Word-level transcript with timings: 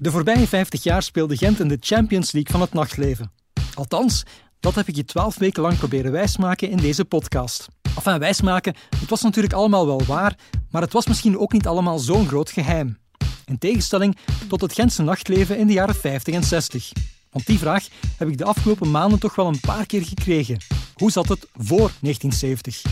De 0.00 0.10
voorbije 0.10 0.48
50 0.48 0.82
jaar 0.82 1.02
speelde 1.02 1.36
Gent 1.36 1.60
in 1.60 1.68
de 1.68 1.76
Champions 1.80 2.32
League 2.32 2.52
van 2.52 2.60
het 2.60 2.72
nachtleven. 2.72 3.32
Althans, 3.74 4.22
dat 4.60 4.74
heb 4.74 4.88
ik 4.88 4.96
je 4.96 5.04
12 5.04 5.38
weken 5.38 5.62
lang 5.62 5.78
proberen 5.78 6.12
wijsmaken 6.12 6.70
in 6.70 6.76
deze 6.76 7.04
podcast. 7.04 7.68
Enfin, 7.96 8.18
wijsmaken, 8.18 8.74
het 9.00 9.10
was 9.10 9.22
natuurlijk 9.22 9.54
allemaal 9.54 9.86
wel 9.86 10.02
waar, 10.06 10.36
maar 10.70 10.82
het 10.82 10.92
was 10.92 11.06
misschien 11.06 11.38
ook 11.38 11.52
niet 11.52 11.66
allemaal 11.66 11.98
zo'n 11.98 12.26
groot 12.26 12.50
geheim. 12.50 12.98
In 13.44 13.58
tegenstelling 13.58 14.16
tot 14.48 14.60
het 14.60 14.72
Gentse 14.72 15.02
nachtleven 15.02 15.58
in 15.58 15.66
de 15.66 15.72
jaren 15.72 15.94
50 15.94 16.34
en 16.34 16.44
60. 16.44 16.92
Want 17.38 17.50
die 17.50 17.58
vraag 17.58 17.88
heb 18.16 18.28
ik 18.28 18.38
de 18.38 18.44
afgelopen 18.44 18.90
maanden 18.90 19.18
toch 19.18 19.34
wel 19.34 19.46
een 19.46 19.60
paar 19.60 19.86
keer 19.86 20.04
gekregen. 20.04 20.58
Hoe 20.94 21.10
zat 21.10 21.28
het 21.28 21.46
voor 21.54 21.90
1970? 22.00 22.82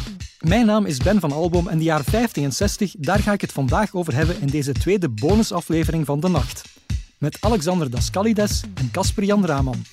Mijn 0.40 0.66
naam 0.66 0.84
is 0.84 0.96
Ben 0.96 1.20
van 1.20 1.32
Alboom 1.32 1.68
en 1.68 1.78
de 1.78 1.84
jaren 1.84 2.04
50 2.04 2.42
en 2.44 2.52
60, 2.52 2.94
daar 2.98 3.18
ga 3.18 3.32
ik 3.32 3.40
het 3.40 3.52
vandaag 3.52 3.94
over 3.94 4.14
hebben 4.14 4.40
in 4.40 4.46
deze 4.46 4.72
tweede 4.72 5.08
bonusaflevering 5.08 6.06
van 6.06 6.20
De 6.20 6.28
Nacht. 6.28 6.62
Met 7.18 7.36
Alexander 7.40 7.90
Daskalides 7.90 8.62
en 8.74 8.90
Casper 8.90 9.24
Jan 9.24 9.46
Raman. 9.46 9.84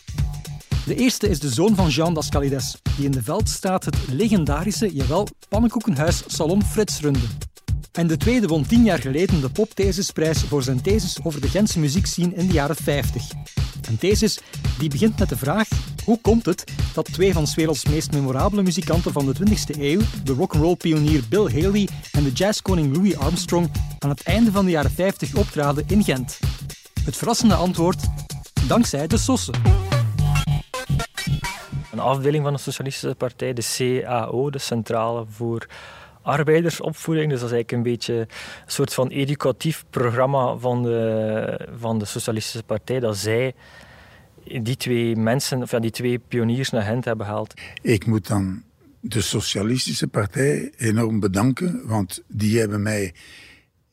De 0.85 0.95
eerste 0.95 1.29
is 1.29 1.39
de 1.39 1.49
zoon 1.49 1.75
van 1.75 1.89
Jean 1.89 2.13
Daskalides, 2.13 2.75
die 2.95 3.05
in 3.05 3.11
de 3.11 3.23
Veldstraat 3.23 3.85
het 3.85 3.97
legendarische, 4.09 4.93
jawel, 4.93 5.27
pannenkoekenhuis 5.49 6.23
Salon 6.27 6.63
Frits 6.63 6.99
runde. 6.99 7.27
En 7.91 8.07
de 8.07 8.17
tweede 8.17 8.47
won 8.47 8.65
tien 8.65 8.83
jaar 8.83 8.99
geleden 8.99 9.41
de 9.41 9.49
Popthesisprijs 9.49 10.41
voor 10.43 10.63
zijn 10.63 10.81
thesis 10.81 11.17
over 11.23 11.41
de 11.41 11.49
Gentse 11.49 11.79
muziekscene 11.79 12.35
in 12.35 12.47
de 12.47 12.53
jaren 12.53 12.75
50. 12.75 13.31
Een 13.87 13.97
thesis 13.97 14.39
die 14.79 14.89
begint 14.89 15.19
met 15.19 15.29
de 15.29 15.37
vraag 15.37 15.67
hoe 16.05 16.21
komt 16.21 16.45
het 16.45 16.63
dat 16.93 17.13
twee 17.13 17.33
van 17.33 17.47
's 17.47 17.55
werelds 17.55 17.85
meest 17.85 18.11
memorabele 18.11 18.63
muzikanten 18.63 19.11
van 19.11 19.25
de 19.25 19.33
20e 19.33 19.79
eeuw, 19.79 20.01
de 20.23 20.33
rock'n'roll 20.33 20.75
pionier 20.75 21.23
Bill 21.29 21.61
Haley 21.61 21.87
en 22.11 22.23
de 22.23 22.31
jazzkoning 22.31 22.95
Louis 22.95 23.17
Armstrong, 23.17 23.71
aan 23.99 24.09
het 24.09 24.23
einde 24.23 24.51
van 24.51 24.65
de 24.65 24.71
jaren 24.71 24.91
50 24.91 25.35
optraden 25.35 25.83
in 25.87 26.03
Gent? 26.03 26.39
Het 27.03 27.17
verrassende 27.17 27.55
antwoord: 27.55 28.01
dankzij 28.67 29.07
de 29.07 29.17
Sossen. 29.17 29.53
Een 31.91 31.99
afdeling 31.99 32.43
van 32.43 32.53
de 32.53 32.59
Socialistische 32.59 33.15
Partij, 33.15 33.53
de 33.53 34.01
CAO, 34.01 34.49
de 34.49 34.59
Centrale 34.59 35.25
voor 35.29 35.67
arbeidersopvoeding. 36.23 37.29
Dus 37.29 37.39
dat 37.39 37.49
is 37.49 37.55
eigenlijk 37.55 37.85
een 37.85 37.91
beetje 37.93 38.13
een 38.13 38.27
soort 38.65 38.93
van 38.93 39.07
educatief 39.07 39.85
programma 39.89 40.55
van 40.57 40.83
de, 40.83 41.69
van 41.79 41.99
de 41.99 42.05
Socialistische 42.05 42.63
Partij, 42.63 42.99
dat 42.99 43.17
zij 43.17 43.53
die 44.61 44.77
twee 44.77 45.15
mensen, 45.15 45.61
of 45.61 45.71
ja, 45.71 45.79
die 45.79 45.91
twee 45.91 46.19
pioniers 46.19 46.69
naar 46.69 46.83
Gent 46.83 47.05
hebben 47.05 47.25
gehaald. 47.25 47.53
Ik 47.81 48.05
moet 48.05 48.27
dan 48.27 48.63
de 48.99 49.21
Socialistische 49.21 50.07
Partij 50.07 50.71
enorm 50.77 51.19
bedanken, 51.19 51.81
want 51.85 52.23
die 52.27 52.59
hebben 52.59 52.81
mij 52.81 53.13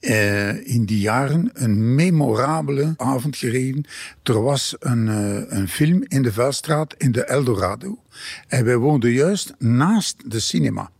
eh, 0.00 0.66
in 0.66 0.84
die 0.84 1.00
jaren 1.00 1.50
een 1.52 1.94
memorabele 1.94 2.94
avond 2.96 3.36
gereden. 3.36 3.84
Er 4.22 4.42
was 4.42 4.76
een, 4.78 5.08
eh, 5.08 5.58
een 5.58 5.68
film 5.68 6.04
in 6.08 6.22
de 6.22 6.32
Vuilstraat 6.32 6.94
in 6.98 7.12
de 7.12 7.24
Eldorado. 7.24 7.98
En 8.48 8.64
wij 8.64 8.76
woonden 8.76 9.10
juist 9.10 9.54
naast 9.58 10.30
de 10.30 10.40
cinema. 10.40 10.90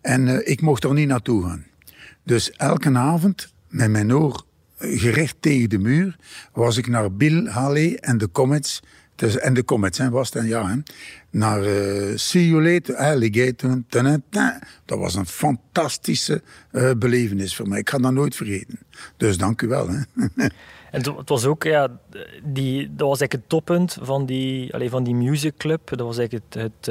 En 0.00 0.28
eh, 0.28 0.50
ik 0.50 0.60
mocht 0.60 0.84
er 0.84 0.92
niet 0.92 1.08
naartoe 1.08 1.44
gaan. 1.44 1.64
Dus 2.22 2.50
elke 2.50 2.94
avond, 2.94 3.52
met 3.68 3.90
mijn 3.90 4.14
oor 4.14 4.44
gericht 4.78 5.36
tegen 5.40 5.68
de 5.68 5.78
muur, 5.78 6.16
was 6.52 6.76
ik 6.76 6.86
naar 6.86 7.12
Bill 7.12 7.46
Haley 7.46 7.96
en 7.96 8.18
de 8.18 8.30
Comets. 8.30 8.82
Dus, 9.14 9.38
en 9.38 9.54
de 9.54 9.64
Comets, 9.64 9.98
hè, 9.98 10.10
was 10.10 10.32
het, 10.32 10.46
ja. 10.46 10.68
Hè, 10.68 10.76
naar 11.30 11.64
uh, 11.64 12.16
See 12.16 12.48
You 12.48 12.62
Later, 12.62 12.94
Alligator. 12.96 13.82
Dat 14.84 14.98
was 14.98 15.14
een 15.14 15.26
fantastische 15.26 16.42
uh, 16.72 16.90
belevenis 16.98 17.56
voor 17.56 17.68
mij. 17.68 17.78
Ik 17.78 17.90
ga 17.90 17.98
dat 17.98 18.12
nooit 18.12 18.36
vergeten. 18.36 18.78
Dus 19.16 19.38
dank 19.38 19.62
u 19.62 19.68
wel. 19.68 19.88
Hè. 19.88 20.00
En 20.90 21.16
het 21.16 21.28
was 21.28 21.44
ook, 21.44 21.62
ja, 21.62 22.00
die, 22.44 22.80
dat 22.96 23.08
was 23.08 23.20
eigenlijk 23.20 23.32
het 23.32 23.48
toppunt 23.48 23.98
van 24.00 24.26
die, 24.26 24.74
allez, 24.74 24.90
van 24.90 25.04
die 25.04 25.14
music 25.14 25.56
club. 25.56 25.88
Dat 25.88 26.00
was 26.00 26.18
eigenlijk 26.18 26.54
het, 26.54 26.90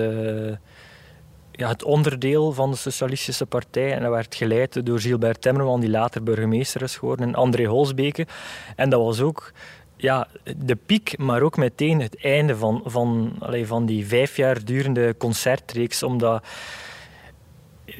ja, 1.59 1.67
het 1.67 1.83
onderdeel 1.83 2.51
van 2.51 2.71
de 2.71 2.77
Socialistische 2.77 3.45
Partij. 3.45 3.93
En 3.93 4.01
dat 4.01 4.11
werd 4.11 4.35
geleid 4.35 4.85
door 4.85 4.99
Gilbert 4.99 5.41
Temmerman, 5.41 5.79
die 5.79 5.89
later 5.89 6.23
burgemeester 6.23 6.81
is 6.81 6.97
geworden, 6.97 7.27
en 7.27 7.35
André 7.35 7.65
Holsbeke. 7.65 8.27
En 8.75 8.89
dat 8.89 9.01
was 9.01 9.21
ook 9.21 9.51
ja, 9.95 10.27
de 10.57 10.75
piek, 10.75 11.17
maar 11.17 11.41
ook 11.41 11.57
meteen 11.57 12.01
het 12.01 12.23
einde 12.23 12.55
van, 12.55 12.81
van, 12.85 13.35
allez, 13.39 13.67
van 13.67 13.85
die 13.85 14.07
vijf 14.07 14.35
jaar 14.35 14.65
durende 14.65 15.15
concertreeks. 15.17 16.03
Omdat 16.03 16.43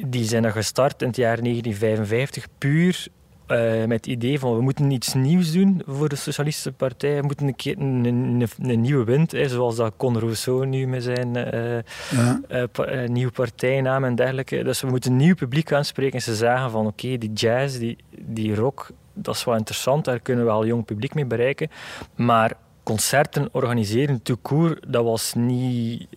die 0.06 0.24
zijn 0.24 0.44
dan 0.44 0.52
gestart 0.52 1.02
in 1.02 1.08
het 1.08 1.18
jaar 1.18 1.42
1955, 1.42 2.48
puur 2.58 3.08
uh, 3.52 3.86
met 3.86 3.92
het 3.92 4.08
idee 4.08 4.40
van 4.40 4.56
we 4.56 4.62
moeten 4.62 4.92
iets 4.92 5.14
nieuws 5.14 5.52
doen 5.52 5.82
voor 5.86 6.10
de 6.10 6.16
Socialistische 6.16 6.72
Partij. 6.72 7.16
We 7.20 7.26
moeten 7.26 7.48
een 7.48 7.56
keer 7.56 7.78
een, 7.78 8.06
een, 8.06 8.48
een 8.62 8.82
nieuwe 8.82 9.04
wind, 9.04 9.32
hè, 9.32 9.48
zoals 9.48 9.76
dat 9.76 9.94
Con 9.98 10.20
Rousseau 10.20 10.66
nu 10.66 10.88
met 10.88 11.04
zijn 11.04 11.38
uh, 11.38 11.80
ja. 12.10 12.42
uh, 12.50 13.08
nieuwe 13.08 13.32
partijnaam 13.32 14.04
en 14.04 14.16
dergelijke. 14.16 14.64
Dus 14.64 14.82
we 14.82 14.88
moeten 14.88 15.12
een 15.12 15.18
nieuw 15.18 15.36
publiek 15.36 15.72
aanspreken. 15.72 16.14
En 16.14 16.22
ze 16.22 16.36
zagen 16.36 16.72
van 16.72 16.86
oké, 16.86 17.06
okay, 17.06 17.18
die 17.18 17.34
jazz, 17.34 17.78
die, 17.78 17.98
die 18.22 18.56
rock, 18.56 18.90
dat 19.14 19.36
is 19.36 19.44
wel 19.44 19.56
interessant. 19.56 20.06
Daar 20.06 20.20
kunnen 20.20 20.46
we 20.46 20.52
al 20.52 20.66
jong 20.66 20.86
publiek 20.86 21.14
mee 21.14 21.26
bereiken. 21.26 21.70
Maar 22.16 22.54
concerten 22.84 23.50
organiseren, 23.52 24.22
tout 24.22 24.40
court, 24.42 24.86
dat 24.94 25.04
was 25.04 25.34
niet, 25.34 26.08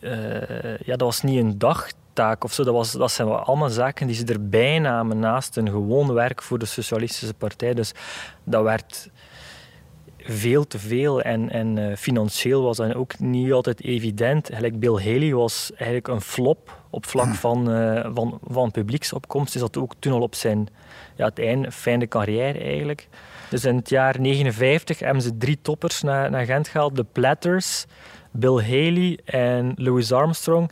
ja, 0.84 0.96
dat 0.96 1.00
was 1.00 1.22
niet 1.22 1.38
een 1.38 1.58
dag 1.58 1.88
taak 2.12 2.44
of 2.44 2.52
zo. 2.52 2.64
Dat, 2.64 2.74
was, 2.74 2.92
dat 2.92 3.12
zijn 3.12 3.28
allemaal 3.28 3.68
zaken 3.68 4.06
die 4.06 4.16
ze 4.16 4.24
erbij 4.24 4.78
namen 4.78 5.18
naast 5.18 5.56
een 5.56 5.68
gewoon 5.68 6.12
werk 6.12 6.42
voor 6.42 6.58
de 6.58 6.66
Socialistische 6.66 7.34
Partij. 7.34 7.74
Dus 7.74 7.92
dat 8.44 8.62
werd 8.62 9.10
veel 10.24 10.66
te 10.66 10.78
veel 10.78 11.22
en, 11.22 11.50
en 11.50 11.76
uh, 11.76 11.96
financieel 11.96 12.62
was 12.62 12.76
dat 12.76 12.94
ook 12.94 13.18
niet 13.18 13.52
altijd 13.52 13.82
evident. 13.82 14.50
Gelijk 14.52 14.78
Bill 14.78 15.02
Haley 15.02 15.34
was 15.34 15.70
eigenlijk 15.74 16.08
een 16.08 16.20
flop 16.20 16.80
op 16.90 17.06
vlak 17.06 17.34
van, 17.34 17.70
uh, 17.70 18.06
van, 18.14 18.38
van 18.44 18.70
publieksopkomst. 18.70 19.54
Is 19.54 19.60
dat 19.60 19.76
ook 19.76 19.94
toen 19.98 20.12
al 20.12 20.20
op 20.20 20.34
zijn 20.34 20.68
ja, 21.16 21.24
het 21.24 21.38
einde, 21.38 21.72
fijne 21.72 22.08
carrière 22.08 22.58
eigenlijk. 22.58 23.08
Dus 23.48 23.64
in 23.64 23.76
het 23.76 23.88
jaar 23.88 24.20
59 24.20 24.98
hebben 24.98 25.22
ze 25.22 25.36
drie 25.36 25.58
toppers 25.62 26.02
naar, 26.02 26.30
naar 26.30 26.44
Gent 26.44 26.68
gehaald. 26.68 26.96
De 26.96 27.04
Platters, 27.12 27.84
Bill 28.30 28.62
Haley 28.62 29.18
en 29.24 29.72
Louis 29.76 30.12
Armstrong. 30.12 30.70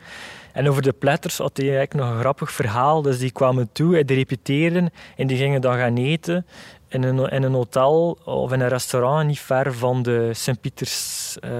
En 0.52 0.68
over 0.68 0.82
de 0.82 0.92
Platters 0.92 1.38
had 1.38 1.56
hij 1.56 1.66
eigenlijk 1.66 1.94
nog 2.04 2.14
een 2.14 2.20
grappig 2.20 2.52
verhaal. 2.52 3.02
Dus 3.02 3.18
die 3.18 3.30
kwamen 3.30 3.68
toe 3.72 3.98
en 3.98 4.06
die 4.06 4.16
repeteerden 4.16 4.90
en 5.16 5.26
die 5.26 5.36
gingen 5.36 5.60
dan 5.60 5.76
gaan 5.76 5.96
eten 5.96 6.46
in 6.88 7.02
een, 7.02 7.28
in 7.28 7.42
een 7.42 7.52
hotel 7.52 8.18
of 8.24 8.52
in 8.52 8.60
een 8.60 8.68
restaurant 8.68 9.26
niet 9.26 9.40
ver 9.40 9.74
van 9.74 10.02
de 10.02 10.30
Sint-Pieters, 10.32 11.36
uh, 11.44 11.50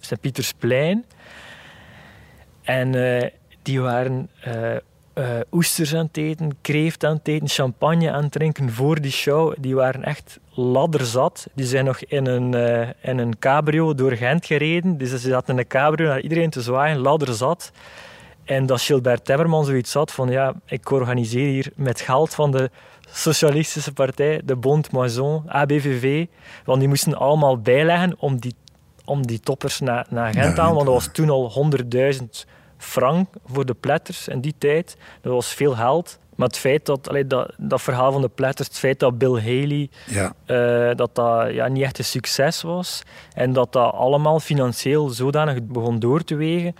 Sint-Pietersplein. 0.00 1.04
En 2.62 2.94
uh, 2.94 3.22
die 3.62 3.80
waren 3.80 4.28
uh, 4.46 4.76
oesters 5.50 5.94
aan 5.94 6.06
het 6.06 6.16
eten, 6.16 6.58
kreeft 6.60 7.04
aan 7.04 7.16
het 7.16 7.28
eten, 7.28 7.48
champagne 7.48 8.10
aan 8.10 8.22
het 8.22 8.32
drinken 8.32 8.70
voor 8.70 9.00
die 9.00 9.10
show. 9.10 9.54
Die 9.58 9.74
waren 9.74 10.04
echt 10.04 10.38
ladderzat. 10.50 11.46
Die 11.54 11.66
zijn 11.66 11.84
nog 11.84 11.98
in 11.98 12.26
een, 12.26 12.54
in 13.00 13.18
een 13.18 13.38
cabrio 13.38 13.94
door 13.94 14.12
Gent 14.12 14.46
gereden. 14.46 14.98
Dus 14.98 15.10
ze 15.10 15.18
zaten 15.18 15.54
in 15.54 15.60
een 15.60 15.66
cabrio 15.66 16.06
naar 16.06 16.20
iedereen 16.20 16.50
te 16.50 16.60
zwaaien, 16.60 16.98
ladderzat. 16.98 17.72
En 18.50 18.66
dat 18.66 18.80
Gilbert 18.80 19.24
Temmerman 19.24 19.64
zoiets 19.64 19.94
had 19.94 20.12
van 20.12 20.30
ja, 20.30 20.54
ik 20.66 20.90
organiseer 20.90 21.46
hier 21.46 21.72
met 21.76 22.00
geld 22.00 22.34
van 22.34 22.50
de 22.50 22.70
Socialistische 23.10 23.92
Partij, 23.92 24.40
de 24.44 24.56
Bond 24.56 24.92
Moison, 24.92 25.42
ABVV, 25.46 26.26
want 26.64 26.78
die 26.78 26.88
moesten 26.88 27.14
allemaal 27.14 27.58
bijleggen 27.58 28.14
om 28.18 28.40
die, 28.40 28.54
om 29.04 29.26
die 29.26 29.40
toppers 29.40 29.80
naar, 29.80 30.06
naar 30.08 30.32
Gent 30.32 30.54
te 30.54 30.60
halen, 30.60 30.74
want 30.74 30.86
dat 30.86 30.94
was 30.94 31.12
toen 31.12 31.30
al 31.30 31.70
100.000 32.14 32.24
frank 32.76 33.28
voor 33.44 33.66
de 33.66 33.74
pletters 33.74 34.28
in 34.28 34.40
die 34.40 34.54
tijd. 34.58 34.96
Dat 35.20 35.32
was 35.32 35.54
veel 35.54 35.74
geld. 35.74 36.18
Maar 36.40 36.48
het 36.48 36.58
feit 36.58 36.86
dat, 36.86 37.08
allee, 37.08 37.26
dat, 37.26 37.54
dat 37.56 37.82
verhaal 37.82 38.12
van 38.12 38.20
de 38.20 38.28
Platters, 38.28 38.68
het 38.68 38.78
feit 38.78 38.98
dat 38.98 39.18
Bill 39.18 39.40
Haley, 39.40 39.90
ja. 40.06 40.32
Uh, 40.46 40.96
dat 40.96 41.14
dat 41.14 41.52
ja, 41.52 41.68
niet 41.68 41.82
echt 41.82 41.98
een 41.98 42.04
succes 42.04 42.62
was 42.62 43.02
en 43.34 43.52
dat 43.52 43.72
dat 43.72 43.92
allemaal 43.92 44.40
financieel 44.40 45.08
zodanig 45.08 45.62
begon 45.62 45.98
door 45.98 46.24
te 46.24 46.34
wegen. 46.34 46.74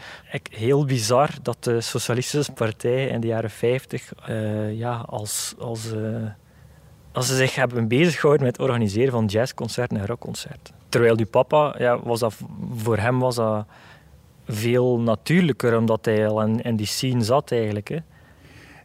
Heel 0.51 0.85
bizar 0.85 1.31
dat 1.43 1.65
de 1.65 1.81
Socialistische 1.81 2.53
Partij 2.53 3.07
in 3.07 3.21
de 3.21 3.27
jaren 3.27 3.51
50 3.51 4.12
uh, 4.29 4.73
ja, 4.79 5.05
als, 5.07 5.55
als, 5.59 5.93
uh, 5.93 6.17
als 7.13 7.27
ze 7.27 7.37
zich 7.37 7.55
hebben 7.55 7.89
beziggehouden 7.89 8.47
met 8.47 8.56
het 8.56 8.67
organiseren 8.67 9.13
van 9.13 9.27
jazzconcerten 9.27 9.97
en 9.97 10.06
rockconcerten. 10.06 10.75
Terwijl 10.89 11.17
die 11.17 11.27
papa, 11.27 11.75
ja, 11.79 12.03
was 12.03 12.21
dat, 12.21 12.35
voor 12.77 12.99
hem 12.99 13.19
was 13.19 13.35
dat 13.35 13.67
veel 14.47 14.99
natuurlijker, 14.99 15.77
omdat 15.77 16.05
hij 16.05 16.29
al 16.29 16.43
in, 16.43 16.63
in 16.63 16.77
die 16.77 16.87
scene 16.87 17.25
zat 17.25 17.53
eigenlijk. 17.53 17.89
Hè. 17.89 17.99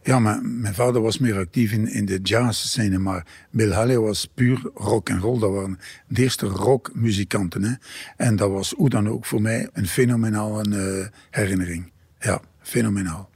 Ja, 0.06 0.18
maar 0.18 0.40
mijn 0.42 0.74
vader 0.74 1.02
was 1.02 1.18
meer 1.18 1.38
actief 1.38 1.72
in, 1.72 1.88
in 1.88 2.06
de 2.06 2.18
jazzscène, 2.22 2.98
maar 2.98 3.26
Bill 3.50 3.72
Haley 3.72 3.98
was 3.98 4.28
puur 4.34 4.70
rock 4.74 5.08
en 5.08 5.20
roll. 5.20 5.38
Dat 5.38 5.52
waren 5.52 5.78
de 6.08 6.22
eerste 6.22 6.46
rockmuzikanten. 6.46 7.62
Hè? 7.62 7.72
En 8.16 8.36
dat 8.36 8.50
was 8.50 8.74
hoe 8.76 8.88
dan 8.88 9.08
ook 9.08 9.24
voor 9.24 9.42
mij 9.42 9.68
een 9.72 9.86
fenomenale 9.86 10.64
uh, 10.68 11.06
herinnering. 11.30 11.92
Ja, 12.18 12.40
fenomenaal. 12.60 13.28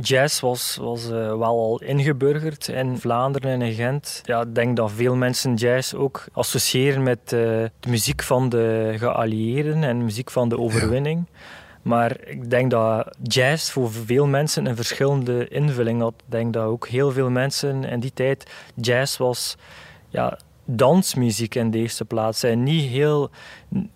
jazz 0.00 0.40
was, 0.40 0.76
was 0.80 1.04
uh, 1.04 1.10
wel 1.10 1.42
al 1.42 1.82
ingeburgerd 1.82 2.68
in 2.68 2.98
Vlaanderen 2.98 3.50
en 3.50 3.62
in 3.62 3.74
Gent. 3.74 4.20
Ja, 4.24 4.40
ik 4.40 4.54
denk 4.54 4.76
dat 4.76 4.92
veel 4.92 5.16
mensen 5.16 5.54
jazz 5.54 5.94
ook 5.94 6.24
associëren 6.32 7.02
met 7.02 7.20
uh, 7.24 7.30
de 7.30 7.88
muziek 7.88 8.22
van 8.22 8.48
de 8.48 8.94
geallieerden 8.96 9.84
en 9.84 9.98
de 9.98 10.04
muziek 10.04 10.30
van 10.30 10.48
de 10.48 10.58
overwinning. 10.58 11.26
Maar 11.82 12.16
ik 12.24 12.50
denk 12.50 12.70
dat 12.70 13.16
jazz 13.22 13.70
voor 13.70 13.92
veel 13.92 14.26
mensen 14.26 14.66
een 14.66 14.76
verschillende 14.76 15.48
invulling 15.48 16.00
had. 16.00 16.14
Ik 16.16 16.30
denk 16.32 16.52
dat 16.52 16.64
ook 16.64 16.88
heel 16.88 17.12
veel 17.12 17.30
mensen 17.30 17.84
in 17.84 18.00
die 18.00 18.12
tijd 18.14 18.50
jazz 18.74 19.16
was 19.16 19.56
ja, 20.08 20.38
dansmuziek 20.64 21.54
in 21.54 21.70
de 21.70 21.78
eerste 21.78 22.04
plaats. 22.04 22.42
En 22.42 22.62
niet 22.62 22.90
heel 22.90 23.30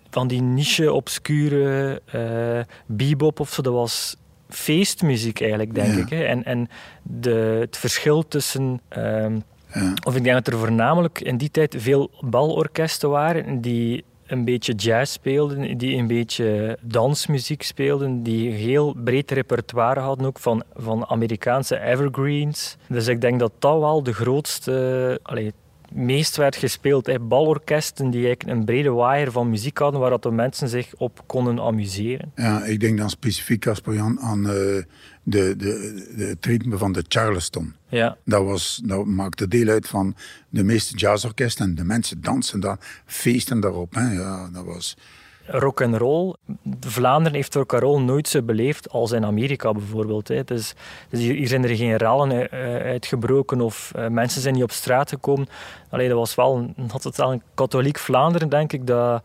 van 0.09 0.27
die 0.27 0.41
niche, 0.41 0.93
obscure 0.93 2.01
uh, 2.15 2.59
bebop 2.85 3.39
of 3.39 3.53
zo. 3.53 3.61
Dat 3.61 3.73
was 3.73 4.15
feestmuziek 4.49 5.41
eigenlijk, 5.41 5.75
denk 5.75 5.97
ik. 5.97 6.09
Hè. 6.09 6.23
En, 6.23 6.43
en 6.43 6.69
de, 7.03 7.57
het 7.59 7.77
verschil 7.77 8.27
tussen... 8.27 8.81
Ehm, 8.89 9.39
ja. 9.73 9.93
Of 10.03 10.15
ik 10.15 10.23
denk 10.23 10.35
dat 10.35 10.53
er 10.53 10.59
voornamelijk 10.59 11.21
in 11.21 11.37
die 11.37 11.51
tijd 11.51 11.75
veel 11.77 12.11
balorkesten 12.19 13.09
waren 13.09 13.61
die 13.61 14.03
een 14.27 14.45
beetje 14.45 14.73
jazz 14.73 15.11
speelden, 15.11 15.77
die 15.77 15.95
een 15.95 16.07
beetje 16.07 16.77
dansmuziek 16.81 17.63
speelden, 17.63 18.23
die 18.23 18.49
een 18.49 18.55
heel 18.55 18.95
breed 19.03 19.31
repertoire 19.31 19.99
hadden 19.99 20.27
ook 20.27 20.39
van, 20.39 20.63
van 20.73 21.05
Amerikaanse 21.05 21.79
evergreens. 21.79 22.77
Dus 22.89 23.07
ik 23.07 23.21
denk 23.21 23.39
dat 23.39 23.51
dat 23.59 23.79
wel 23.79 24.03
de 24.03 24.13
grootste, 24.13 25.19
allee, 25.23 25.53
meest 25.93 26.35
werd 26.35 26.55
gespeeld. 26.55 27.05
Hè. 27.05 27.19
Balorkesten 27.19 28.09
die 28.09 28.25
eigenlijk 28.25 28.57
een 28.57 28.65
brede 28.65 28.89
waaier 28.89 29.31
van 29.31 29.49
muziek 29.49 29.77
hadden 29.77 29.99
waar 29.99 30.09
dat 30.09 30.23
de 30.23 30.31
mensen 30.31 30.69
zich 30.69 30.93
op 30.97 31.23
konden 31.25 31.59
amuseren. 31.59 32.31
Ja, 32.35 32.63
ik 32.63 32.79
denk 32.79 32.97
dan 32.97 33.09
specifiek, 33.09 33.59
Casper 33.59 33.93
Jan, 33.93 34.19
aan 34.19 34.39
uh, 34.39 34.45
de, 34.45 34.85
de, 35.23 35.55
de, 35.57 36.25
het 36.25 36.45
ritme 36.45 36.77
van 36.77 36.91
de 36.91 37.05
Charleston. 37.07 37.73
Ja. 37.87 38.17
Dat, 38.25 38.43
was, 38.43 38.81
dat 38.85 39.05
maakte 39.05 39.47
deel 39.47 39.67
uit 39.67 39.87
van 39.87 40.15
de 40.49 40.63
meeste 40.63 40.97
jazzorkesten 40.97 41.65
en 41.65 41.75
de 41.75 41.83
mensen 41.83 42.21
dansen 42.21 42.59
daar, 42.59 42.77
feesten 43.05 43.59
daarop. 43.59 43.93
Hè. 43.93 44.13
Ja, 44.13 44.49
dat 44.49 44.65
was 44.65 44.97
rock 45.45 45.81
and 45.81 45.95
roll. 45.95 46.33
Vlaanderen 46.79 47.35
heeft 47.35 47.55
rock 47.55 47.73
and 47.73 47.83
roll 47.83 48.01
nooit 48.01 48.27
zo 48.27 48.41
beleefd 48.41 48.89
als 48.89 49.11
in 49.11 49.25
Amerika 49.25 49.71
bijvoorbeeld. 49.71 50.27
Hè. 50.27 50.43
Dus, 50.43 50.73
dus 51.09 51.19
hier 51.19 51.47
zijn 51.47 51.63
er 51.63 51.75
geen 51.75 51.97
rellen 51.97 52.49
uitgebroken 52.81 53.61
of 53.61 53.91
uh, 53.95 54.07
mensen 54.07 54.41
zijn 54.41 54.53
niet 54.53 54.63
op 54.63 54.71
straat 54.71 55.09
gekomen. 55.09 55.47
Allee, 55.89 56.07
dat 56.07 56.17
was 56.17 56.35
wel, 56.35 56.73
had 56.87 57.03
het 57.03 57.17
wel 57.17 57.31
een 57.31 57.41
katholiek 57.53 57.97
Vlaanderen, 57.97 58.49
denk 58.49 58.73
ik, 58.73 58.87
dat 58.87 59.23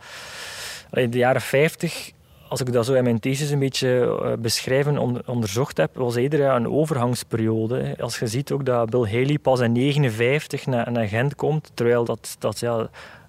de 0.91 1.09
jaren 1.19 1.41
50 1.41 2.13
als 2.49 2.61
ik 2.61 2.73
dat 2.73 2.87
zo 2.87 2.95
in 2.95 3.05
mijn 3.05 3.21
thesis 3.21 3.51
een 3.51 3.59
beetje 3.59 4.37
beschrijven, 4.39 4.99
on, 4.99 5.23
onderzocht 5.27 5.77
heb, 5.77 5.97
was 5.97 6.15
eerder 6.15 6.41
een 6.41 6.69
overgangsperiode. 6.69 7.97
Als 8.01 8.19
je 8.19 8.27
ziet 8.27 8.53
ook 8.53 8.65
dat 8.65 8.91
Bill 8.91 9.05
Haley 9.05 9.39
pas 9.39 9.61
in 9.61 9.75
1959 9.75 10.67
naar, 10.67 10.93
naar 10.93 11.09
Gent 11.09 11.35
komt, 11.35 11.71
terwijl 11.75 12.05
dat, 12.05 12.37
dat 12.39 12.59
ja, 12.59 12.89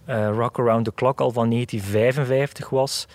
uh, 0.09 0.29
Rock 0.33 0.59
Around 0.59 0.85
the 0.85 0.93
Clock 0.95 1.19
al 1.19 1.31
van 1.31 1.49
1955 1.49 2.69
was. 2.69 3.07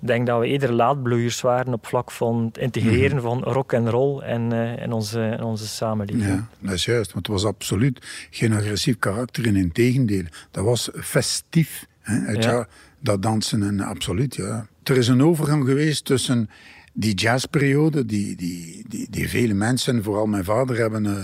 Ik 0.00 0.06
denk 0.06 0.26
dat 0.26 0.40
we 0.40 0.46
eerder 0.46 0.72
laadbloeiers 0.72 1.40
waren 1.40 1.72
op 1.72 1.86
vlak 1.86 2.10
van 2.10 2.44
het 2.44 2.58
integreren 2.58 3.16
mhm. 3.16 3.26
van 3.26 3.42
rock 3.42 3.72
en 3.72 3.90
roll 3.90 4.20
en 4.20 4.52
uh, 4.52 4.82
in, 4.82 4.92
onze, 4.92 5.20
in 5.38 5.42
onze 5.42 5.66
samenleving. 5.66 6.26
Ja, 6.26 6.48
dat 6.58 6.72
is 6.72 6.84
juist, 6.84 7.12
want 7.12 7.26
het 7.26 7.36
was 7.36 7.44
absoluut 7.44 8.28
geen 8.30 8.52
agressief 8.52 8.98
karakter. 8.98 9.46
In 9.46 9.72
tegendeel, 9.72 10.24
dat 10.50 10.64
was 10.64 10.90
festief. 10.94 11.86
Hè? 12.00 12.32
ja. 12.32 12.68
dat 13.00 13.22
dansen 13.22 13.62
en 13.62 13.80
absoluut, 13.80 14.34
ja. 14.34 14.66
Er 14.82 14.96
is 14.96 15.08
een 15.08 15.22
overgang 15.22 15.64
geweest 15.66 16.04
tussen 16.04 16.50
die 16.92 17.14
jazzperiode, 17.14 18.06
die, 18.06 18.36
die, 18.36 18.84
die, 18.88 19.06
die 19.10 19.28
vele 19.28 19.54
mensen, 19.54 20.02
vooral 20.02 20.26
mijn 20.26 20.44
vader, 20.44 20.76
hebben, 20.76 21.04
uh, 21.04 21.18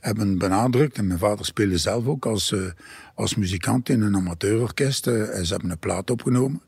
hebben 0.00 0.38
benadrukt. 0.38 0.98
En 0.98 1.06
mijn 1.06 1.18
vader 1.18 1.44
speelde 1.44 1.78
zelf 1.78 2.06
ook 2.06 2.26
als, 2.26 2.52
uh, 2.52 2.60
als 3.18 3.34
muzikant 3.34 3.88
in 3.88 4.02
een 4.02 4.16
amateurorkest. 4.16 5.06
Uh, 5.06 5.14
ze 5.14 5.52
hebben 5.52 5.70
een 5.70 5.78
plaat 5.78 6.10
opgenomen. 6.10 6.62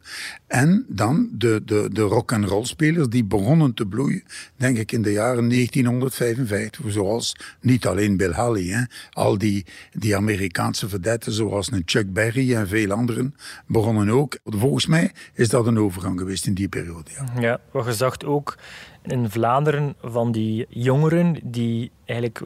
En 0.46 0.84
dan 0.88 1.28
de, 1.32 1.62
de, 1.64 1.88
de 1.92 2.02
rock 2.02 2.32
and 2.32 2.44
roll 2.44 2.64
spelers 2.64 3.08
die 3.08 3.24
begonnen 3.24 3.74
te 3.74 3.86
bloeien, 3.86 4.22
denk 4.56 4.78
ik 4.78 4.92
in 4.92 5.02
de 5.02 5.12
jaren 5.12 5.48
1955. 5.48 6.92
Zoals 6.92 7.36
niet 7.60 7.86
alleen 7.86 8.16
Bill 8.16 8.32
Haley, 8.32 8.62
hè, 8.62 8.82
al 9.10 9.38
die, 9.38 9.66
die 9.92 10.16
Amerikaanse 10.16 10.88
vedetten 10.88 11.32
zoals 11.32 11.70
Chuck 11.84 12.12
Berry 12.12 12.54
en 12.54 12.68
veel 12.68 12.90
anderen 12.90 13.34
begonnen 13.66 14.08
ook. 14.08 14.38
Volgens 14.44 14.86
mij 14.86 15.12
is 15.34 15.48
dat 15.48 15.66
een 15.66 15.78
overgang 15.78 16.18
geweest 16.18 16.46
in 16.46 16.54
die 16.54 16.68
periode. 16.68 17.10
Ja, 17.10 17.40
ja 17.40 17.60
wat 17.72 17.84
je 17.84 17.94
zag 17.94 18.22
ook 18.24 18.56
in 19.02 19.30
Vlaanderen 19.30 19.94
van 20.02 20.32
die 20.32 20.66
jongeren 20.68 21.38
die 21.42 21.90
eigenlijk 22.04 22.40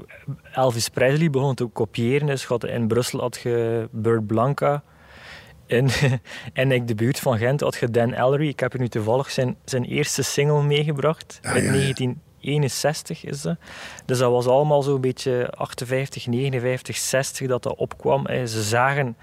Elvis 0.52 0.88
Presley 0.88 1.30
begonnen 1.30 1.56
te 1.56 1.64
kopiëren. 1.64 2.26
Dus 2.26 2.44
had 2.44 2.64
in 2.64 2.86
Brussel 2.86 3.20
had 3.20 3.40
je 3.42 3.88
Burt 3.90 4.26
Blanca. 4.26 4.82
En, 5.66 5.88
en 6.52 6.72
in 6.72 6.86
de 6.86 6.94
buurt 6.94 7.18
van 7.18 7.38
Gent 7.38 7.60
had 7.60 7.76
je 7.76 7.90
Dan 7.90 8.12
Ellery. 8.12 8.48
Ik 8.48 8.60
heb 8.60 8.78
nu 8.78 8.88
toevallig 8.88 9.30
zijn, 9.30 9.56
zijn 9.64 9.84
eerste 9.84 10.22
single 10.22 10.62
meegebracht. 10.62 11.38
Ah, 11.42 11.52
uit 11.52 11.64
1961 11.64 13.24
is 13.24 13.42
dat. 13.42 13.56
Dus 14.04 14.18
dat 14.18 14.30
was 14.30 14.46
allemaal 14.46 14.82
zo'n 14.82 15.00
beetje 15.00 15.50
58, 15.50 16.26
59, 16.26 16.96
60 16.96 17.48
dat 17.48 17.62
dat 17.62 17.76
opkwam. 17.76 18.26
Ze 18.26 18.62
zagen 18.62 19.16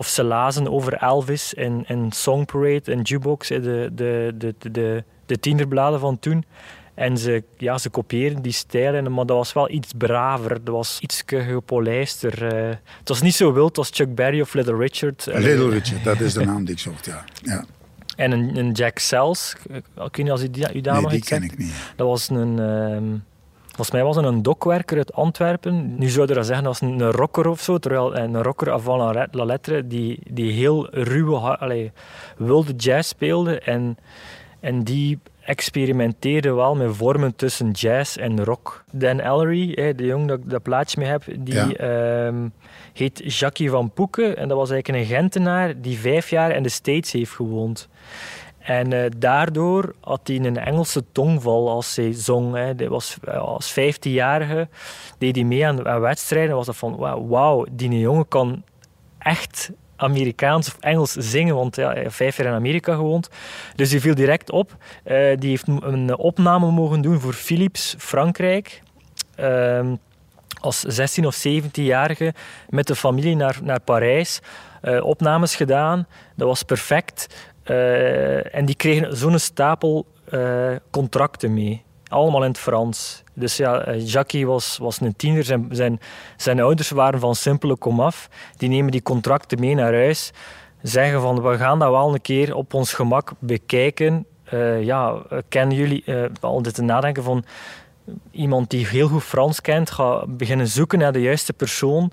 of 0.00 0.06
ze 0.06 0.24
lazen 0.24 0.70
over 0.70 0.94
Elvis 0.94 1.54
in, 1.54 1.84
in 1.88 2.12
Song 2.12 2.44
Parade 2.44 2.92
en 2.92 3.00
Jukebox, 3.00 3.48
de, 3.48 3.90
de, 3.92 4.32
de, 4.38 4.54
de, 4.70 5.04
de 5.26 5.40
tienerbladen 5.40 6.00
van 6.00 6.18
toen. 6.18 6.44
En 6.94 7.18
ze, 7.18 7.44
ja, 7.56 7.78
ze 7.78 7.90
kopieerden 7.90 8.42
die 8.42 8.52
stijlen, 8.52 9.12
maar 9.12 9.26
dat 9.26 9.36
was 9.36 9.52
wel 9.52 9.70
iets 9.70 9.92
braver. 9.98 10.64
Dat 10.64 10.74
was 10.74 10.98
iets 11.00 11.22
gepolijster. 11.26 12.54
Uh, 12.54 12.68
het 12.98 13.08
was 13.08 13.22
niet 13.22 13.34
zo 13.34 13.52
wild 13.52 13.78
als 13.78 13.90
Chuck 13.92 14.14
Berry 14.14 14.40
of 14.40 14.54
Little 14.54 14.76
Richard. 14.76 15.26
Little 15.26 15.68
Richard, 15.68 16.04
dat 16.04 16.20
is 16.20 16.32
de 16.32 16.44
naam 16.44 16.64
die 16.64 16.74
ik 16.74 16.80
zocht, 16.80 17.04
ja. 17.04 17.24
ja. 17.42 17.64
En 18.16 18.32
een, 18.32 18.56
een 18.56 18.72
Jack 18.72 18.98
Sells, 18.98 19.56
ik 19.70 19.84
weet 19.94 20.16
niet 20.16 20.30
als 20.30 20.42
u, 20.42 20.48
u 20.74 20.80
daar 20.80 21.02
nee, 21.02 21.10
die 21.10 21.24
ken 21.24 21.42
ik 21.42 21.58
niet. 21.58 21.72
Dat 21.96 22.06
was 22.06 22.28
een... 22.28 22.58
Uh, 22.58 23.20
Volgens 23.80 24.00
mij 24.00 24.08
was 24.12 24.16
het 24.24 24.34
een 24.34 24.42
dokwerker 24.42 24.96
uit 24.96 25.12
Antwerpen. 25.12 25.98
Nu 25.98 26.08
zou 26.08 26.26
je 26.26 26.34
dat 26.34 26.46
zeggen 26.46 26.66
als 26.66 26.80
een 26.80 27.10
rocker 27.10 27.48
of 27.48 27.60
zo. 27.60 27.78
Terwijl 27.78 28.16
een 28.16 28.42
rocker 28.42 28.72
avant 28.72 29.28
la 29.30 29.44
lettre 29.44 29.86
die, 29.86 30.18
die 30.30 30.52
heel 30.52 30.88
ruwe, 30.90 31.36
allee, 31.36 31.92
wilde 32.36 32.72
jazz 32.72 33.08
speelde. 33.08 33.60
En, 33.60 33.98
en 34.60 34.82
die 34.82 35.18
experimenteerde 35.44 36.52
wel 36.52 36.74
met 36.74 36.96
vormen 36.96 37.36
tussen 37.36 37.70
jazz 37.70 38.16
en 38.16 38.44
rock. 38.44 38.84
Dan 38.92 39.20
Ellery, 39.20 39.94
de 39.94 40.04
jong 40.04 40.28
dat 40.28 40.38
ik 40.38 40.50
dat 40.50 40.62
plaatje 40.62 41.00
mee 41.00 41.08
heb, 41.08 41.24
die 41.38 41.76
ehm, 41.76 42.48
heet 42.92 43.34
Jackie 43.38 43.70
van 43.70 43.92
Poeken. 43.92 44.36
En 44.36 44.48
dat 44.48 44.56
was 44.56 44.70
eigenlijk 44.70 45.02
een 45.04 45.16
Gentenaar 45.16 45.80
die 45.80 45.98
vijf 45.98 46.30
jaar 46.30 46.56
in 46.56 46.62
de 46.62 46.68
States 46.68 47.12
heeft 47.12 47.32
gewoond. 47.32 47.88
En 48.70 48.92
uh, 48.92 49.04
daardoor 49.16 49.94
had 50.00 50.20
hij 50.24 50.36
een 50.36 50.56
Engelse 50.56 51.04
tongval 51.12 51.68
als 51.70 51.96
hij 51.96 52.12
zong. 52.12 52.54
Hè. 52.54 52.88
Was, 52.88 53.16
eh, 53.24 53.38
als 53.38 53.72
15-jarige 53.72 54.68
deed 55.18 55.36
hij 55.36 55.44
mee 55.44 55.66
aan, 55.66 56.00
wedstrijden. 56.00 56.54
was 56.54 56.66
dat 56.66 56.76
van, 56.76 56.96
wauw, 57.28 57.66
die 57.70 57.98
jongen 57.98 58.28
kan 58.28 58.62
echt 59.18 59.70
Amerikaans 59.96 60.68
of 60.68 60.76
Engels 60.80 61.12
zingen, 61.12 61.54
want 61.54 61.76
ja, 61.76 61.92
hij 61.92 62.02
heeft 62.02 62.14
vijf 62.14 62.36
jaar 62.36 62.46
in 62.46 62.52
Amerika 62.52 62.94
gewoond. 62.94 63.28
Dus 63.74 63.90
die 63.90 64.00
viel 64.00 64.14
direct 64.14 64.50
op. 64.50 64.76
Uh, 65.04 65.36
die 65.36 65.50
heeft 65.50 65.68
een 65.68 66.16
opname 66.16 66.70
mogen 66.70 67.00
doen 67.00 67.20
voor 67.20 67.32
Philips 67.32 67.94
Frankrijk. 67.98 68.82
Uh, 69.40 69.92
als 70.60 70.80
16 70.80 71.26
of 71.26 71.46
17-jarige 71.48 72.34
met 72.68 72.86
de 72.86 72.96
familie 72.96 73.36
naar, 73.36 73.58
naar 73.62 73.80
Parijs. 73.80 74.40
Opnames 75.02 75.56
gedaan. 75.56 76.06
Dat 76.36 76.48
was 76.48 76.62
perfect. 76.62 77.26
Uh, 77.66 78.54
en 78.54 78.64
die 78.64 78.74
kregen 78.74 79.16
zo'n 79.16 79.38
stapel 79.38 80.06
contracten 80.90 81.54
mee. 81.54 81.82
Allemaal 82.08 82.42
in 82.42 82.48
het 82.48 82.58
Frans. 82.58 83.22
Dus 83.34 83.56
ja, 83.56 83.80
eh, 83.80 84.06
Jackie 84.06 84.46
was, 84.46 84.78
was 84.78 85.00
een 85.00 85.16
tiener. 85.16 85.44
Zijn, 85.44 85.66
zijn, 85.70 86.00
zijn 86.36 86.60
ouders 86.60 86.90
waren 86.90 87.20
van 87.20 87.34
simpele 87.34 87.76
komaf. 87.76 88.28
Die 88.56 88.68
nemen 88.68 88.90
die 88.90 89.02
contracten 89.02 89.60
mee 89.60 89.74
naar 89.74 89.92
huis. 89.92 90.32
Zeggen 90.82 91.20
van, 91.20 91.42
we 91.42 91.56
gaan 91.56 91.78
dat 91.78 91.90
wel 91.90 92.12
een 92.14 92.20
keer 92.20 92.54
op 92.54 92.74
ons 92.74 92.92
gemak 92.92 93.32
bekijken. 93.38 94.26
Uh, 94.52 94.82
ja, 94.82 95.22
kennen 95.48 95.76
jullie... 95.76 96.04
Al 96.40 96.62
dit 96.62 96.74
te 96.74 96.82
nadenken 96.82 97.22
van... 97.22 97.44
Iemand 98.30 98.70
die 98.70 98.86
heel 98.86 99.08
goed 99.08 99.22
Frans 99.22 99.60
kent, 99.60 99.90
gaat 99.90 100.36
beginnen 100.36 100.68
zoeken 100.68 100.98
naar 100.98 101.12
de 101.12 101.20
juiste 101.20 101.52
persoon. 101.52 102.12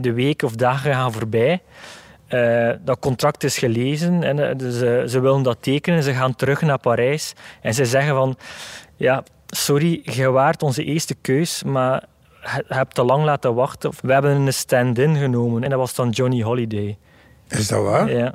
De 0.00 0.12
weken 0.12 0.46
of 0.46 0.54
dagen 0.54 0.92
gaan 0.92 1.12
voorbij. 1.12 1.62
Uh, 2.28 2.70
dat 2.84 2.98
contract 2.98 3.44
is 3.44 3.58
gelezen 3.58 4.22
en 4.22 4.56
dus, 4.56 4.78
ze 5.12 5.20
willen 5.20 5.42
dat 5.42 5.56
tekenen. 5.60 6.02
Ze 6.02 6.12
gaan 6.12 6.34
terug 6.34 6.62
naar 6.62 6.78
Parijs 6.78 7.32
en 7.60 7.74
ze 7.74 7.84
zeggen 7.84 8.14
van 8.14 8.36
ja, 8.96 9.22
sorry, 9.46 10.00
je 10.02 10.30
waart 10.30 10.62
onze 10.62 10.84
eerste 10.84 11.14
keus, 11.14 11.62
maar 11.62 12.04
je 12.40 12.64
hebt 12.68 12.94
te 12.94 13.04
lang 13.04 13.24
laten 13.24 13.54
wachten. 13.54 13.90
We 14.00 14.12
hebben 14.12 14.30
een 14.30 14.52
stand-in 14.52 15.16
genomen 15.16 15.64
en 15.64 15.70
dat 15.70 15.78
was 15.78 15.94
dan 15.94 16.10
Johnny 16.10 16.42
Holiday. 16.42 16.98
Is 17.48 17.68
dat 17.68 17.82
waar? 17.82 18.10
Ja. 18.10 18.34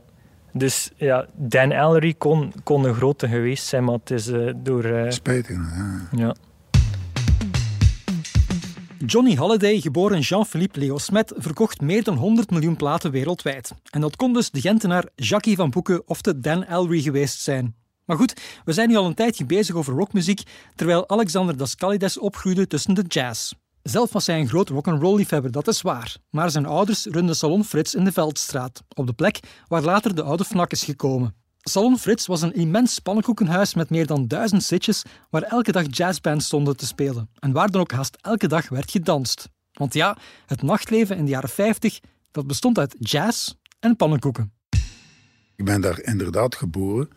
Dus 0.53 0.91
ja, 0.95 1.25
Dan 1.33 1.71
Ellery 1.71 2.13
kon, 2.13 2.53
kon 2.63 2.83
een 2.83 2.93
grote 2.93 3.27
geweest 3.27 3.65
zijn, 3.65 3.83
maar 3.83 3.95
het 3.95 4.11
is 4.11 4.27
uh, 4.27 4.51
door... 4.55 5.05
Spijtig, 5.07 5.55
ja. 5.55 6.07
ja. 6.11 6.35
Johnny 9.05 9.35
Halliday, 9.35 9.79
geboren 9.79 10.19
Jean-Philippe 10.19 10.79
Leo 10.79 10.97
Smet, 10.97 11.33
verkocht 11.35 11.81
meer 11.81 12.03
dan 12.03 12.17
100 12.17 12.49
miljoen 12.49 12.75
platen 12.75 13.11
wereldwijd. 13.11 13.73
En 13.89 14.01
dat 14.01 14.15
kon 14.15 14.33
dus 14.33 14.51
de 14.51 14.61
Gentenaar 14.61 15.05
Jackie 15.15 15.55
van 15.55 15.69
Boeken 15.69 16.07
of 16.07 16.21
de 16.21 16.39
Dan 16.39 16.63
Elry 16.63 17.01
geweest 17.01 17.39
zijn. 17.39 17.75
Maar 18.05 18.17
goed, 18.17 18.41
we 18.65 18.73
zijn 18.73 18.89
nu 18.89 18.95
al 18.95 19.05
een 19.05 19.13
tijdje 19.13 19.45
bezig 19.45 19.75
over 19.75 19.93
rockmuziek, 19.93 20.41
terwijl 20.75 21.09
Alexander 21.09 21.57
Daskalides 21.57 22.19
opgroeide 22.19 22.67
tussen 22.67 22.93
de 22.93 23.03
jazz. 23.07 23.53
Zelf 23.83 24.13
was 24.13 24.27
hij 24.27 24.39
een 24.39 24.47
groot 24.47 24.69
rock'n'roll 24.69 25.15
liefhebber, 25.15 25.51
dat 25.51 25.67
is 25.67 25.81
waar. 25.81 26.17
Maar 26.29 26.51
zijn 26.51 26.65
ouders 26.65 27.05
runden 27.05 27.35
Salon 27.35 27.63
Frits 27.63 27.95
in 27.95 28.03
de 28.03 28.11
Veldstraat, 28.11 28.83
op 28.95 29.07
de 29.07 29.13
plek 29.13 29.39
waar 29.67 29.81
later 29.83 30.15
de 30.15 30.23
oude 30.23 30.45
fnak 30.45 30.71
is 30.71 30.83
gekomen. 30.83 31.35
Salon 31.63 31.97
Frits 31.97 32.27
was 32.27 32.41
een 32.41 32.53
immens 32.53 32.99
pannenkoekenhuis 32.99 33.73
met 33.73 33.89
meer 33.89 34.05
dan 34.05 34.27
duizend 34.27 34.63
zitjes 34.63 35.03
waar 35.29 35.41
elke 35.41 35.71
dag 35.71 35.85
jazzbands 35.89 36.45
stonden 36.45 36.77
te 36.77 36.85
spelen 36.85 37.29
en 37.39 37.51
waar 37.51 37.71
dan 37.71 37.81
ook 37.81 37.91
haast 37.91 38.17
elke 38.21 38.47
dag 38.47 38.69
werd 38.69 38.91
gedanst. 38.91 39.49
Want 39.71 39.93
ja, 39.93 40.17
het 40.45 40.61
nachtleven 40.61 41.17
in 41.17 41.25
de 41.25 41.31
jaren 41.31 41.49
50 41.49 41.99
dat 42.31 42.47
bestond 42.47 42.79
uit 42.79 42.95
jazz 42.99 43.53
en 43.79 43.95
pannenkoeken. 43.95 44.53
Ik 45.55 45.65
ben 45.65 45.81
daar 45.81 46.01
inderdaad 46.01 46.55
geboren 46.55 47.09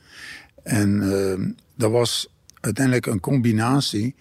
en 0.63 1.03
uh, 1.03 1.55
dat 1.77 1.91
was 1.91 2.29
uiteindelijk 2.61 3.07
een 3.07 3.21
combinatie 3.21 4.15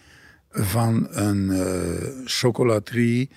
van 0.50 1.08
een 1.10 1.50
uh, 1.50 2.26
chocolaterie, 2.26 3.30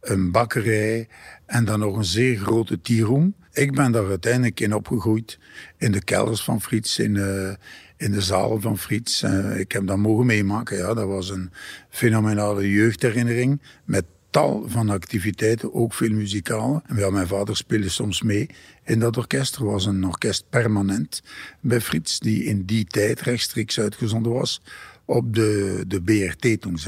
een 0.00 0.30
bakkerij 0.30 1.08
en 1.46 1.64
dan 1.64 1.78
nog 1.78 1.96
een 1.96 2.04
zeer 2.04 2.38
grote 2.38 2.80
tieroom. 2.80 3.34
Ik 3.54 3.74
ben 3.74 3.92
daar 3.92 4.08
uiteindelijk 4.08 4.60
in 4.60 4.74
opgegroeid, 4.74 5.38
in 5.78 5.92
de 5.92 6.04
kelders 6.04 6.42
van 6.42 6.62
Frits, 6.62 6.98
in 6.98 7.14
de, 7.14 7.56
in 7.96 8.12
de 8.12 8.20
zalen 8.20 8.60
van 8.60 8.78
Frits. 8.78 9.22
Uh, 9.22 9.58
ik 9.58 9.72
heb 9.72 9.86
dat 9.86 9.96
mogen 9.96 10.26
meemaken. 10.26 10.76
Ja, 10.76 10.94
dat 10.94 11.06
was 11.06 11.30
een 11.30 11.50
fenomenale 11.90 12.70
jeugdherinnering 12.70 13.60
met 13.84 14.04
tal 14.30 14.64
van 14.66 14.90
activiteiten, 14.90 15.74
ook 15.74 15.94
veel 15.94 16.10
muzikale. 16.10 16.82
En 16.86 17.12
mijn 17.12 17.26
vader 17.26 17.56
speelde 17.56 17.88
soms 17.88 18.22
mee 18.22 18.48
in 18.84 18.98
dat 18.98 19.16
orkest. 19.16 19.56
Er 19.56 19.64
was 19.64 19.86
een 19.86 20.06
orkest 20.06 20.44
permanent 20.50 21.22
bij 21.60 21.80
Frits, 21.80 22.18
die 22.18 22.44
in 22.44 22.64
die 22.64 22.84
tijd 22.84 23.20
rechtstreeks 23.20 23.80
uitgezonden 23.80 24.32
was 24.32 24.62
op 25.04 25.34
de, 25.34 25.84
de 25.86 26.02
BRT 26.02 26.60
toen. 26.60 26.78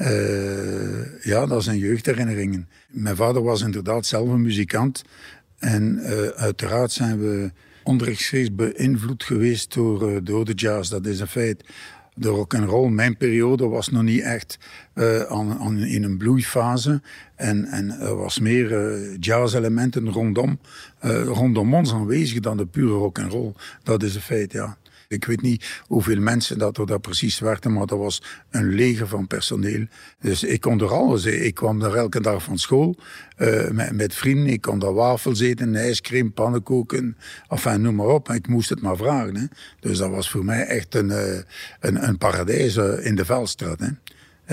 Uh, 0.00 1.24
ja, 1.24 1.46
dat 1.46 1.64
zijn 1.64 1.78
jeugdherinneringen. 1.78 2.68
Mijn 2.88 3.16
vader 3.16 3.42
was 3.42 3.62
inderdaad 3.62 4.06
zelf 4.06 4.28
een 4.28 4.42
muzikant. 4.42 5.02
En 5.58 5.98
uh, 6.02 6.26
uiteraard 6.26 6.92
zijn 6.92 7.18
we 7.18 7.50
onrechtstreeks 7.82 8.54
beïnvloed 8.54 9.24
geweest 9.24 9.74
door, 9.74 10.12
uh, 10.12 10.18
door 10.22 10.44
de 10.44 10.52
jazz. 10.52 10.90
Dat 10.90 11.06
is 11.06 11.20
een 11.20 11.26
feit. 11.26 11.64
De 12.14 12.28
rock 12.28 12.54
and 12.54 12.68
roll, 12.68 12.90
mijn 12.90 13.16
periode, 13.16 13.66
was 13.66 13.88
nog 13.88 14.02
niet 14.02 14.22
echt 14.22 14.58
aan, 15.28 15.58
aan, 15.58 15.78
in 15.78 16.02
een 16.02 16.16
bloeifase. 16.16 17.02
En, 17.34 17.64
en 17.64 17.90
er 17.90 18.16
was 18.16 18.38
meer 18.38 19.16
jazz-elementen 19.18 20.10
rondom, 20.10 20.58
rondom 21.24 21.74
ons 21.74 21.92
aanwezig 21.92 22.40
dan 22.40 22.56
de 22.56 22.66
pure 22.66 22.92
rock 22.92 23.18
and 23.18 23.32
roll. 23.32 23.52
Dat 23.82 24.02
is 24.02 24.14
een 24.14 24.20
feit, 24.20 24.52
ja. 24.52 24.76
Ik 25.08 25.24
weet 25.24 25.42
niet 25.42 25.82
hoeveel 25.86 26.20
mensen 26.20 26.58
dat 26.58 26.78
er 26.78 26.86
daar 26.86 27.00
precies 27.00 27.38
werkten, 27.38 27.72
maar 27.72 27.86
dat 27.86 27.98
was 27.98 28.22
een 28.50 28.74
leger 28.74 29.08
van 29.08 29.26
personeel. 29.26 29.86
Dus 30.20 30.44
ik 30.44 30.60
kon 30.60 30.80
er 30.80 30.92
alles. 30.92 31.24
Ik 31.24 31.54
kwam 31.54 31.78
daar 31.78 31.94
elke 31.94 32.20
dag 32.20 32.42
van 32.42 32.58
school 32.58 32.96
uh, 33.38 33.70
met, 33.70 33.92
met, 33.92 34.14
vrienden. 34.14 34.52
Ik 34.52 34.60
kon 34.60 34.78
daar 34.78 34.94
wafels 34.94 35.40
eten, 35.40 35.74
ijscream, 35.74 36.32
pannenkoeken. 36.32 37.16
Enfin, 37.48 37.80
noem 37.80 37.94
maar 37.94 38.06
op. 38.06 38.30
Ik 38.30 38.48
moest 38.48 38.68
het 38.68 38.82
maar 38.82 38.96
vragen. 38.96 39.36
Hè. 39.36 39.44
Dus 39.80 39.98
dat 39.98 40.10
was 40.10 40.30
voor 40.30 40.44
mij 40.44 40.66
echt 40.66 40.94
een, 40.94 41.08
uh, 41.08 41.40
een, 41.80 42.08
een 42.08 42.18
paradijs 42.18 42.76
uh, 42.76 43.06
in 43.06 43.16
de 43.16 43.24
Veldstraat. 43.24 43.80
Hè. 43.80 43.88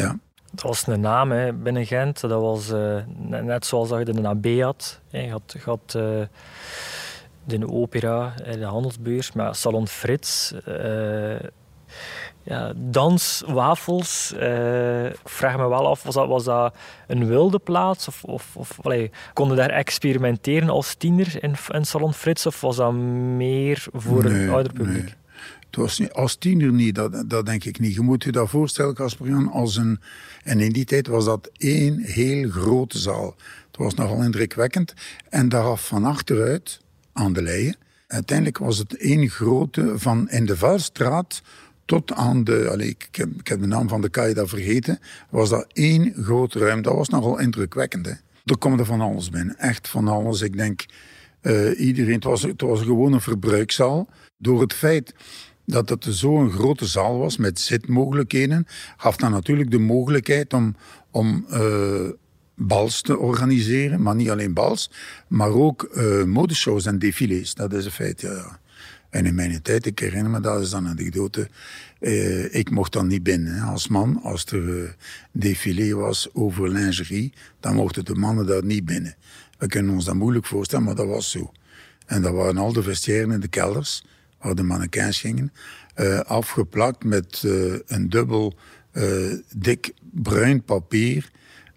Ja. 0.02 0.20
Dat 0.52 0.62
was 0.62 0.88
een 0.88 1.00
naam 1.00 1.62
binnen 1.64 1.86
Gent. 1.86 2.22
Dat 2.22 2.42
was 2.42 2.72
net 3.18 3.66
zoals 3.66 3.90
dat 3.90 4.08
je 4.08 4.14
de 4.14 4.28
AB 4.28 4.62
had. 4.62 5.00
Je 5.10 5.30
had, 5.30 5.42
je 5.48 5.60
had 5.64 5.98
de 7.46 7.70
opera, 7.70 8.34
de 8.60 8.66
handelsbeurs, 8.66 9.32
maar 9.32 9.56
Salon 9.56 9.88
Frits. 9.88 10.54
Uh, 10.68 11.36
ja, 12.44 12.74
dans, 12.76 13.44
wafels. 13.48 14.34
Uh, 14.36 15.06
ik 15.06 15.30
vraag 15.30 15.58
me 15.58 15.68
wel 15.70 15.88
af, 15.88 16.04
was 16.04 16.14
dat, 16.14 16.28
was 16.28 16.44
dat 16.44 16.76
een 17.08 17.28
wilde 17.28 17.60
plaats? 17.60 18.08
Of, 18.08 18.24
of, 18.24 18.56
of 18.56 18.80
allee, 18.82 19.12
konden 19.34 19.58
daar 19.58 19.70
experimenteren 19.70 20.70
als 20.70 20.96
tiener 20.96 21.44
in, 21.44 21.56
in 21.68 21.86
Salon 21.86 22.14
Frits? 22.14 22.46
Of 22.46 22.62
was 22.62 22.76
dat 22.76 22.94
meer 22.94 23.86
voor 23.94 24.24
nee, 24.24 24.44
een 24.44 24.50
ouder 24.50 24.74
publiek? 24.74 25.04
Nee. 25.04 25.14
Het 25.66 25.82
was 25.82 26.00
niet, 26.00 26.14
als 26.14 26.36
tiener 26.36 26.72
niet, 26.72 26.96
dat, 26.96 27.30
dat 27.30 27.46
denk 27.46 27.64
ik 27.64 27.80
niet. 27.80 27.94
Je 27.94 28.02
moet 28.02 28.24
je 28.24 28.32
dat 28.32 28.50
voorstellen, 28.50 28.94
Casperian, 28.94 29.52
als 29.52 29.76
een... 29.76 30.00
En 30.44 30.60
in 30.60 30.72
die 30.72 30.86
tijd 30.86 31.08
was 31.08 31.26
dat 31.26 31.50
één 31.58 32.00
heel 32.00 32.50
grote 32.50 32.98
zaal. 32.98 33.36
Het 33.68 33.78
was 33.78 33.94
nogal 33.94 34.24
indrukwekkend. 34.24 34.94
En 35.30 35.50
daaraf 35.50 35.88
van 35.88 36.06
achteruit 36.06 36.83
aan 37.14 37.34
de 37.34 37.42
leien. 37.42 37.76
Uiteindelijk 38.08 38.58
was 38.58 38.78
het 38.78 38.98
één 38.98 39.30
grote 39.30 39.94
van 39.96 40.30
in 40.30 40.46
de 40.46 40.58
Vuilstraat 40.58 41.42
tot 41.86 42.14
aan 42.14 42.44
de, 42.44 42.76
ik, 42.78 43.08
heb, 43.44 43.60
de 43.62 43.68
naam 43.68 43.90
van 43.90 44.02
de 44.02 44.10
daar 44.10 44.48
vergeten, 44.48 45.00
was 45.30 45.50
dat 45.50 45.68
één 45.74 46.14
grote 46.14 46.60
ruimte. 46.60 46.90
Dat 46.90 46.98
was 46.98 47.10
nogal 47.10 47.40
indrukwekkend. 47.40 48.08
Er 48.46 48.58
komt 48.58 48.80
er 48.80 48.86
van 48.86 49.02
alles 49.02 49.30
binnen, 49.30 49.58
echt 49.58 49.88
van 49.88 50.08
alles. 50.08 50.42
Ik 50.42 50.58
denk, 50.58 50.86
uh, 51.42 51.80
iedereen, 51.80 52.14
het 52.14 52.24
was, 52.24 52.48
was 52.58 52.82
gewoon 52.82 53.14
een 53.14 53.22
verbruikszaal. 53.22 54.10
Door 54.38 54.62
het 54.62 54.74
feit 54.74 55.14
dat 55.66 55.90
het 55.90 56.06
zo'n 56.10 56.52
grote 56.52 56.86
zaal 56.86 57.18
was 57.18 57.38
met 57.38 57.60
zitmogelijkheden, 57.60 58.68
gaf 58.98 59.16
dat 59.16 59.30
natuurlijk 59.30 59.72
de 59.72 59.80
mogelijkheid 59.80 60.54
om, 60.54 60.76
om 61.12 61.46
uh, 61.52 62.10
bals 62.56 63.02
te 63.02 63.18
organiseren. 63.18 64.02
Maar 64.02 64.16
niet 64.16 64.30
alleen 64.30 64.54
bals, 64.54 64.92
maar 65.28 65.52
ook 65.52 65.90
uh, 65.94 66.24
modeshows 66.24 66.86
en 66.86 67.00
défilés. 67.00 67.54
Dat 67.54 67.74
is 67.74 67.86
een 67.86 67.92
feit, 67.92 68.22
ja. 68.22 68.62
En 69.10 69.26
in 69.26 69.36
mijn 69.36 69.62
tijd, 69.62 69.86
ik 69.86 70.00
herinner 70.00 70.32
me, 70.32 70.40
dat 70.40 70.62
is 70.62 70.70
dan 70.70 70.86
een 70.86 70.92
anekdote. 70.92 71.50
Uh, 72.00 72.56
ik 72.56 72.70
mocht 72.70 72.94
dan 72.94 73.08
niet 73.08 73.24
binnen 73.24 73.62
als 73.62 73.88
man. 73.88 74.20
Als 74.24 74.46
er 74.46 74.64
uh, 74.64 74.90
défilé 75.32 75.94
was 75.96 76.30
over 76.34 76.70
lingerie, 76.70 77.34
dan 77.60 77.76
mochten 77.76 78.06
de 78.06 78.16
mannen 78.16 78.46
daar 78.46 78.64
niet 78.64 78.86
binnen. 78.86 79.16
We 79.58 79.68
kunnen 79.68 79.94
ons 79.94 80.06
dat 80.06 80.16
moeilijk 80.16 80.46
voorstellen, 80.46 80.86
maar 80.86 80.96
dat 80.96 81.08
was 81.08 81.32
zo. 81.32 81.52
En 82.06 82.22
dat 82.22 82.34
waren 82.34 82.58
al 82.58 82.74
de 82.74 82.84
vestiaires 82.84 83.34
in 83.34 83.40
de 83.40 83.48
kelders, 83.48 84.06
waar 84.42 84.56
de 84.56 84.64
mannequins 84.64 85.20
gingen, 85.20 85.54
afgeplakt 86.26 87.04
met 87.04 87.44
een 87.88 88.10
dubbel 88.10 88.54
dik 89.56 89.94
bruin 90.12 90.64
papier 90.64 91.32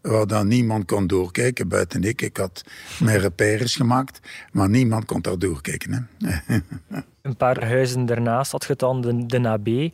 waar 0.07 0.27
dan 0.27 0.49
niemand 0.49 0.85
kon 0.85 1.07
doorkijken, 1.07 1.69
buiten 1.69 2.03
ik. 2.03 2.23
Ik 2.23 2.37
had 2.37 2.65
mijn 2.99 3.19
repères 3.19 3.77
gemaakt, 3.77 4.21
maar 4.53 4.69
niemand 4.69 5.05
kon 5.05 5.21
daar 5.21 5.39
doorkijken. 5.39 6.09
Hè. 6.19 6.57
Een 7.23 7.37
paar 7.37 7.65
huizen 7.65 8.07
daarnaast 8.07 8.53
had 8.53 8.65
je 8.65 8.77
dan 8.77 9.01
de, 9.01 9.27
de. 9.27 9.93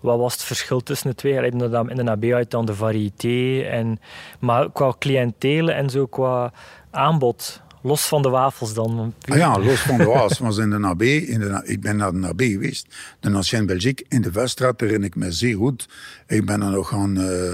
Wat 0.00 0.18
was 0.18 0.32
het 0.32 0.42
verschil 0.42 0.80
tussen 0.80 1.10
de 1.10 1.16
twee? 1.16 1.50
In 1.50 1.58
de, 1.58 1.84
in 1.88 2.04
de 2.04 2.10
AB 2.10 2.30
had 2.30 2.38
je 2.38 2.46
dan 2.48 2.66
de 2.66 2.74
variété, 2.74 3.60
en, 3.60 4.00
maar 4.40 4.72
qua 4.72 4.94
cliëntelen 4.98 5.74
en 5.74 5.90
zo 5.90 6.06
qua 6.06 6.52
aanbod, 6.90 7.62
Los 7.82 8.06
van 8.06 8.22
de 8.22 8.28
wafels 8.28 8.74
dan? 8.74 9.14
Ah 9.28 9.36
ja, 9.36 9.58
los 9.58 9.80
van 9.80 9.96
de 9.96 10.04
wafels. 10.04 10.38
was 10.38 10.58
in 10.58 10.70
de 10.70 10.86
AB, 10.86 11.02
in 11.02 11.40
de, 11.40 11.62
ik 11.64 11.80
ben 11.80 11.96
naar 11.96 12.12
de 12.12 12.26
AB 12.26 12.40
geweest, 12.40 12.86
de 13.20 13.30
Ancienne 13.30 13.66
Belgique, 13.66 14.04
in 14.08 14.22
de 14.22 14.30
Weststraat, 14.30 14.80
herinner 14.80 15.08
ik 15.08 15.16
me 15.16 15.32
zeer 15.32 15.56
goed. 15.56 15.88
Ik 16.26 16.46
ben 16.46 16.62
er 16.62 16.70
nog 16.70 16.88
gaan... 16.88 17.18
Uh, 17.18 17.52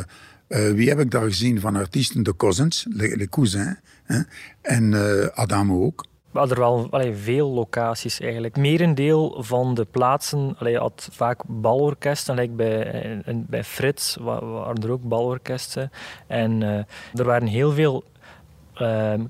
uh, 0.48 0.70
wie 0.70 0.88
heb 0.88 0.98
ik 0.98 1.10
daar 1.10 1.22
gezien 1.22 1.60
van 1.60 1.76
artiesten? 1.76 2.22
De 2.22 2.36
Cousins, 2.36 2.86
de 2.88 3.28
Cousins. 3.30 3.74
Hè? 4.04 4.20
En 4.60 4.92
uh, 4.92 5.26
Adamo 5.26 5.84
ook. 5.84 6.06
We 6.30 6.38
hadden 6.38 6.58
wel 6.58 6.88
allee, 6.90 7.14
veel 7.14 7.48
locaties 7.48 8.20
eigenlijk. 8.20 8.56
Merendeel 8.56 9.42
van 9.42 9.74
de 9.74 9.84
plaatsen 9.84 10.54
allee, 10.58 10.78
had 10.78 11.08
vaak 11.12 11.42
balorkesten. 11.46 12.34
Like 12.34 12.52
bij, 12.52 13.22
bij 13.26 13.64
Frits 13.64 14.16
waren 14.20 14.82
er 14.82 14.90
ook 14.90 15.02
balorkesten. 15.02 15.90
En 16.26 16.62
er 17.14 17.24
waren 17.24 17.46
heel 17.46 17.72
veel 17.72 18.04
ehm, 18.74 19.24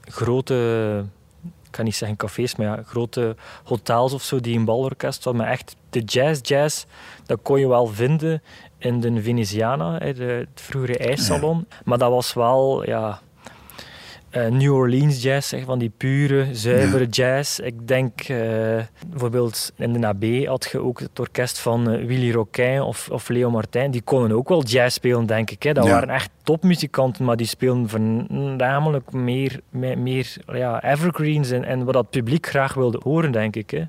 grote 0.00 1.04
ik 1.78 1.84
kan 1.84 1.92
niet 1.92 1.96
zeggen 1.96 2.16
cafés, 2.16 2.56
maar 2.56 2.66
ja, 2.66 2.82
grote 2.86 3.36
hotels 3.64 4.12
of 4.12 4.22
zo 4.22 4.40
die 4.40 4.58
een 4.58 4.64
balorkest 4.64 5.24
hadden. 5.24 5.42
Maar 5.42 5.52
echt 5.52 5.76
de 5.90 6.00
jazz, 6.00 6.40
jazz, 6.42 6.84
dat 7.26 7.38
kon 7.42 7.60
je 7.60 7.68
wel 7.68 7.86
vinden 7.86 8.42
in 8.78 9.00
de 9.00 9.22
Veneziana, 9.22 9.98
het 9.98 10.48
vroegere 10.54 10.98
ijssalon. 10.98 11.66
Maar 11.84 11.98
dat 11.98 12.10
was 12.10 12.32
wel, 12.34 12.86
ja, 12.86 13.20
uh, 14.32 14.46
New 14.46 14.74
Orleans 14.74 15.22
jazz, 15.22 15.48
zeg, 15.48 15.64
van 15.64 15.78
die 15.78 15.92
pure, 15.96 16.54
zuivere 16.54 17.06
jazz. 17.06 17.58
Ik 17.58 17.88
denk 17.88 18.28
uh, 18.28 18.38
bijvoorbeeld 19.06 19.72
in 19.76 19.92
de 19.92 20.06
AB 20.06 20.46
had 20.46 20.68
je 20.72 20.82
ook 20.82 21.00
het 21.00 21.20
orkest 21.20 21.58
van 21.58 21.92
uh, 21.92 22.06
Willy 22.06 22.32
Roquin 22.32 22.80
of, 22.80 23.08
of 23.10 23.28
Leo 23.28 23.50
Martin. 23.50 23.90
Die 23.90 24.02
konden 24.02 24.36
ook 24.36 24.48
wel 24.48 24.62
jazz 24.62 24.94
spelen, 24.94 25.26
denk 25.26 25.50
ik. 25.50 25.62
Hè. 25.62 25.72
Dat 25.72 25.88
waren 25.88 26.10
echt 26.10 26.30
topmuzikanten, 26.42 27.24
maar 27.24 27.36
die 27.36 27.46
speelden 27.46 27.88
voornamelijk 27.88 29.12
meer, 29.12 29.60
meer, 29.70 29.98
meer 29.98 30.36
ja, 30.52 30.82
evergreens 30.82 31.50
en, 31.50 31.64
en 31.64 31.84
wat 31.84 31.94
dat 31.94 32.10
publiek 32.10 32.46
graag 32.46 32.74
wilde 32.74 33.00
horen, 33.02 33.32
denk 33.32 33.56
ik. 33.56 33.70
Hè. 33.70 33.82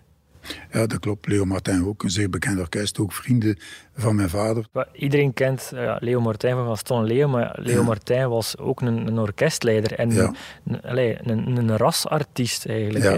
Ja, 0.71 0.85
dat 0.85 0.99
klopt. 0.99 1.27
Leo 1.27 1.45
Martin 1.45 1.85
ook, 1.85 2.03
een 2.03 2.09
zeer 2.09 2.29
bekend 2.29 2.59
orkest. 2.59 2.99
Ook 2.99 3.13
vrienden 3.13 3.59
van 3.95 4.15
mijn 4.15 4.29
vader. 4.29 4.65
Iedereen 4.93 5.33
kent 5.33 5.71
uh, 5.73 5.95
Leo 5.99 6.21
Martin 6.21 6.51
van 6.51 6.65
Gaston 6.65 7.05
Leo, 7.05 7.27
maar 7.27 7.55
Leo 7.61 7.79
ja. 7.79 7.83
Martin 7.83 8.29
was 8.29 8.57
ook 8.57 8.81
een, 8.81 9.07
een 9.07 9.19
orkestleider 9.19 9.93
en 9.93 10.11
ja. 10.11 10.33
een, 10.63 11.29
een, 11.29 11.57
een, 11.57 11.77
rasartiest 11.77 12.65
eigenlijk. 12.65 13.05
Hè? 13.05 13.17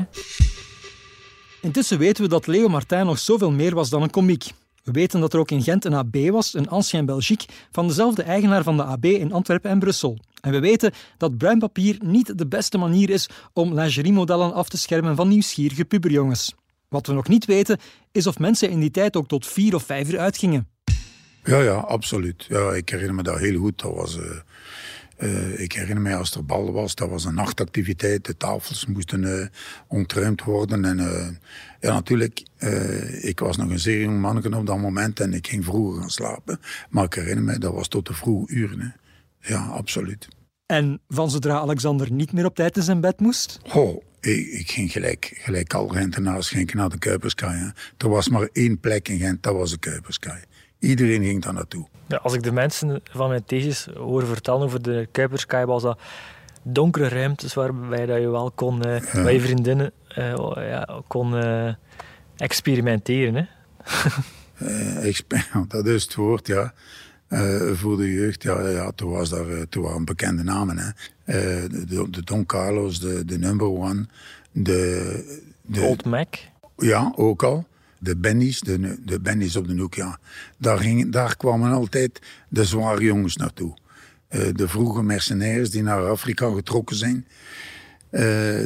Intussen 1.61 1.97
weten 1.97 2.23
we 2.23 2.29
dat 2.29 2.47
Leo 2.47 2.67
Martin 2.67 3.05
nog 3.05 3.19
zoveel 3.19 3.51
meer 3.51 3.75
was 3.75 3.89
dan 3.89 4.01
een 4.01 4.09
komiek. 4.09 4.43
We 4.83 4.91
weten 4.91 5.19
dat 5.19 5.33
er 5.33 5.39
ook 5.39 5.51
in 5.51 5.61
Gent 5.61 5.85
een 5.85 5.93
AB 5.93 6.15
was, 6.29 6.53
een 6.53 6.69
Ancien 6.69 7.05
Belgique, 7.05 7.47
van 7.71 7.87
dezelfde 7.87 8.23
eigenaar 8.23 8.63
van 8.63 8.77
de 8.77 8.83
AB 8.83 9.05
in 9.05 9.33
Antwerpen 9.33 9.71
en 9.71 9.79
Brussel. 9.79 10.17
En 10.41 10.51
we 10.51 10.59
weten 10.59 10.91
dat 11.17 11.37
bruin 11.37 11.59
papier 11.59 11.97
niet 12.03 12.37
de 12.37 12.47
beste 12.47 12.77
manier 12.77 13.09
is 13.09 13.29
om 13.53 13.73
lingeriemodellen 13.73 14.53
af 14.53 14.69
te 14.69 14.77
schermen 14.77 15.15
van 15.15 15.27
nieuwsgierige 15.27 15.85
puberjongens. 15.85 16.53
Wat 16.91 17.07
we 17.07 17.13
nog 17.13 17.27
niet 17.27 17.45
weten, 17.45 17.79
is 18.11 18.27
of 18.27 18.39
mensen 18.39 18.69
in 18.69 18.79
die 18.79 18.91
tijd 18.91 19.15
ook 19.15 19.27
tot 19.27 19.47
vier 19.47 19.75
of 19.75 19.83
vijf 19.83 20.11
uur 20.11 20.19
uitgingen. 20.19 20.67
Ja, 21.43 21.61
ja, 21.61 21.73
absoluut. 21.73 22.45
Ja, 22.49 22.71
ik 22.71 22.89
herinner 22.89 23.15
me 23.15 23.23
dat 23.23 23.39
heel 23.39 23.59
goed. 23.59 23.79
Dat 23.79 23.93
was, 23.93 24.17
uh, 24.17 24.23
uh, 25.19 25.59
ik 25.59 25.71
herinner 25.71 26.01
me 26.01 26.15
als 26.15 26.35
er 26.35 26.45
bal 26.45 26.71
was, 26.71 26.95
dat 26.95 27.09
was 27.09 27.25
een 27.25 27.33
nachtactiviteit. 27.33 28.25
De 28.25 28.37
tafels 28.37 28.85
moesten 28.85 29.23
uh, 29.23 29.45
ontruimd 29.87 30.43
worden. 30.43 30.85
En 30.85 30.97
ja, 31.79 31.93
natuurlijk, 31.93 32.43
ik 33.21 33.39
was 33.39 33.57
nog 33.57 33.69
een 33.69 33.79
zeer 33.79 34.01
jong 34.01 34.19
manneke 34.19 34.57
op 34.57 34.65
dat 34.65 34.77
moment 34.77 35.19
en 35.19 35.33
ik 35.33 35.47
ging 35.47 35.65
vroeger 35.65 35.99
gaan 35.99 36.09
slapen. 36.09 36.59
Maar 36.89 37.03
ik 37.03 37.13
herinner 37.13 37.43
me, 37.43 37.57
dat 37.57 37.73
was 37.73 37.87
tot 37.87 38.07
de 38.07 38.13
vroege 38.13 38.53
uren. 38.53 38.79
Hè. 38.79 38.89
Ja, 39.53 39.65
absoluut. 39.65 40.27
En 40.65 41.01
van 41.07 41.29
zodra 41.29 41.57
Alexander 41.57 42.11
niet 42.11 42.33
meer 42.33 42.45
op 42.45 42.55
tijd 42.55 42.77
in 42.77 42.83
zijn 42.83 43.01
bed 43.01 43.19
moest? 43.19 43.59
Oh, 43.73 44.03
ik, 44.21 44.47
ik 44.47 44.71
ging 44.71 44.91
gelijk, 44.91 45.31
gelijk 45.33 45.73
al 45.73 45.93
rentenaars 45.93 46.49
ging 46.49 46.73
naar 46.73 46.89
de 46.89 46.97
Kuiperskaai. 46.97 47.71
Er 47.97 48.09
was 48.09 48.29
maar 48.29 48.49
één 48.53 48.79
plek 48.79 49.07
in 49.07 49.17
Gent, 49.17 49.43
dat 49.43 49.53
was 49.53 49.71
de 49.71 49.77
Kuiperskaai. 49.77 50.41
Iedereen 50.79 51.23
ging 51.23 51.41
daar 51.41 51.53
naartoe. 51.53 51.87
Ja, 52.07 52.17
als 52.17 52.33
ik 52.33 52.43
de 52.43 52.51
mensen 52.51 53.01
van 53.11 53.29
mijn 53.29 53.43
thesis 53.45 53.87
hoor 53.93 54.25
vertellen 54.25 54.61
over 54.61 54.81
de 54.81 55.07
Kuiperskaai, 55.11 55.65
was 55.65 55.81
dat 55.81 55.99
donkere 56.63 57.07
ruimtes 57.07 57.53
waarbij 57.53 58.05
dat 58.05 58.19
je 58.19 58.29
wel 58.29 58.51
kon, 58.51 58.87
uh, 58.87 58.99
ja. 59.13 59.29
je 59.29 59.41
vriendinnen 59.41 59.91
uh, 60.17 60.33
ja, 60.55 61.01
kon 61.07 61.33
uh, 61.33 61.73
experimenteren. 62.37 63.35
Hè? 63.35 63.45
dat 65.67 65.85
is 65.85 66.03
het 66.03 66.15
woord, 66.15 66.47
ja. 66.47 66.73
Uh, 67.33 67.71
voor 67.73 67.97
de 67.97 68.11
jeugd, 68.11 68.43
ja, 68.43 68.67
ja 68.69 68.91
toen, 68.91 69.11
was 69.11 69.29
daar, 69.29 69.49
uh, 69.49 69.61
toen 69.69 69.83
waren 69.83 70.05
bekende 70.05 70.43
namen. 70.43 70.77
Hè. 70.77 70.87
Uh, 70.87 71.69
de, 71.69 72.07
de, 72.09 72.23
Don 72.23 72.45
Carlos, 72.45 72.99
de, 72.99 73.25
de 73.25 73.37
Number 73.37 73.67
One, 73.67 74.05
de, 74.51 75.45
de... 75.61 75.81
Old 75.81 76.05
Mac? 76.05 76.35
Ja, 76.77 77.13
ook 77.15 77.43
al. 77.43 77.65
De 77.99 78.17
Benny's, 78.17 78.59
de, 78.59 78.97
de 79.05 79.19
Benny's 79.19 79.55
op 79.55 79.67
de 79.67 79.75
hoek, 79.75 79.93
ja. 79.93 80.19
Daar, 80.57 80.77
ging, 80.77 81.11
daar 81.11 81.37
kwamen 81.37 81.71
altijd 81.71 82.21
de 82.47 82.65
zware 82.65 83.03
jongens 83.03 83.35
naartoe. 83.35 83.73
de 84.29 84.67
vroege 84.67 85.03
mercenaires 85.03 85.69
die 85.69 85.83
naar 85.83 86.09
Afrika 86.09 86.53
getrokken 86.53 86.95
zijn. 86.95 87.25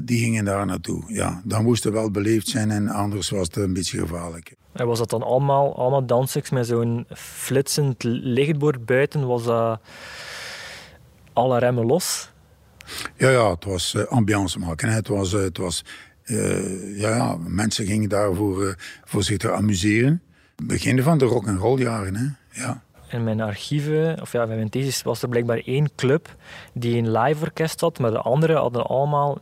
Die 0.03 0.19
gingen 0.19 0.45
daar 0.45 0.65
naartoe. 0.65 1.03
Ja, 1.07 1.41
dan 1.43 1.63
moesten 1.63 1.91
wel 1.91 2.11
beleefd 2.11 2.47
zijn 2.47 2.71
en 2.71 2.87
anders 2.87 3.29
was 3.29 3.47
het 3.47 3.55
een 3.55 3.73
beetje 3.73 3.99
gevaarlijk. 3.99 4.55
En 4.73 4.87
was 4.87 4.99
dat 4.99 5.09
dan 5.09 5.23
allemaal, 5.23 5.77
allemaal 5.77 6.05
dansers 6.05 6.49
met 6.49 6.67
zo'n 6.67 7.05
flitsend 7.15 8.03
lichtbord 8.03 8.85
buiten? 8.85 9.27
Was 9.27 9.43
dat 9.43 9.79
alle 11.33 11.59
remmen 11.59 11.85
los? 11.85 12.31
Ja, 13.17 13.29
ja 13.29 13.49
het 13.49 13.65
was 13.65 13.93
uh, 13.93 14.03
ambiance 14.03 14.59
maken. 14.59 14.89
Het 14.89 15.07
was, 15.07 15.33
uh, 15.33 15.41
het 15.41 15.57
was 15.57 15.83
ja, 16.23 17.15
ja, 17.15 17.37
mensen 17.47 17.85
gingen 17.85 18.09
daarvoor 18.09 18.75
voor 19.03 19.23
zich 19.23 19.37
te 19.37 19.51
amuseren. 19.51 20.21
Begin 20.63 21.01
van 21.01 21.17
de 21.17 21.25
rock 21.25 21.47
and 21.47 21.59
roll 21.59 21.79
jaren, 21.79 22.15
hè? 22.15 22.25
Ja 22.61 22.84
in 23.07 23.23
mijn 23.23 23.41
archieven, 23.41 24.21
of 24.21 24.31
ja, 24.31 24.41
in 24.41 24.47
mijn 24.47 24.69
thesis 24.69 25.01
was 25.01 25.21
er 25.21 25.29
blijkbaar 25.29 25.61
één 25.65 25.89
club 25.95 26.35
die 26.73 26.97
een 26.97 27.11
live 27.11 27.43
orkest 27.43 27.81
had, 27.81 27.99
maar 27.99 28.11
de 28.11 28.19
anderen 28.19 28.55
hadden 28.57 28.85
allemaal 28.85 29.37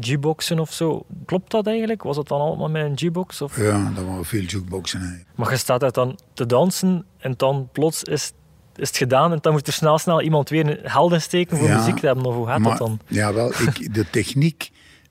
jukeboxen 0.00 0.58
of 0.58 0.72
zo. 0.72 1.04
Klopt 1.24 1.50
dat 1.50 1.66
eigenlijk? 1.66 2.02
Was 2.02 2.16
dat 2.16 2.28
dan 2.28 2.40
allemaal 2.40 2.68
met 2.68 2.84
een 2.84 2.94
jukebox? 2.94 3.42
Of? 3.42 3.56
Ja, 3.56 3.92
dat 3.94 4.04
waren 4.04 4.24
veel 4.24 4.42
jukeboxen. 4.42 5.26
Maar 5.34 5.50
je 5.50 5.56
staat 5.56 5.80
daar 5.80 5.92
dan 5.92 6.18
te 6.32 6.46
dansen 6.46 7.04
en 7.18 7.34
dan 7.36 7.68
plots 7.72 8.02
is, 8.02 8.32
is 8.76 8.88
het 8.88 8.96
gedaan 8.96 9.32
en 9.32 9.38
dan 9.40 9.52
moet 9.52 9.66
er 9.66 9.72
snel 9.72 9.98
snel 9.98 10.22
iemand 10.22 10.48
weer 10.48 10.66
een 10.66 10.78
helden 10.82 11.22
steken 11.22 11.56
voor 11.56 11.68
muziek 11.68 11.98
te 11.98 12.06
hebben. 12.06 12.24
Of 12.24 12.34
hoe 12.34 12.46
gaat 12.46 12.64
dat 12.64 12.78
dan? 12.78 13.00
Ja, 13.06 13.32
wel, 13.32 13.52
ik, 13.52 13.94
de 13.94 14.10
techniek 14.10 14.70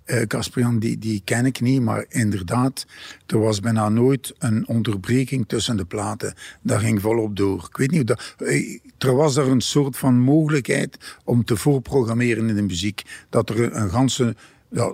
Eh, 0.10 0.70
die, 0.80 0.98
die 0.98 1.22
ken 1.24 1.46
ik 1.46 1.62
niet, 1.62 1.82
maar 1.82 2.06
inderdaad, 2.10 2.86
er 3.26 3.40
was 3.40 3.60
bijna 3.60 3.90
nooit 3.90 4.34
een 4.40 4.68
onderbreking 4.68 5.48
tussen 5.48 5.78
de 5.78 5.86
platen. 5.86 6.34
Dat 6.62 6.80
ging 6.80 7.02
volop 7.02 7.36
door. 7.36 7.68
Ik 7.70 7.78
weet 7.78 7.92
niet, 7.92 8.08
dat, 8.08 8.36
eh, 8.38 8.80
er 8.98 9.16
was 9.16 9.36
er 9.36 9.48
een 9.48 9.62
soort 9.62 9.98
van 9.98 10.20
mogelijkheid 10.20 11.18
om 11.24 11.46
te 11.46 11.56
voorprogrammeren 11.56 12.50
in 12.50 12.56
de 12.56 12.62
muziek. 12.62 13.04
Dat 13.30 13.50
er 13.50 13.76
een 13.76 13.90
ganse 13.90 14.36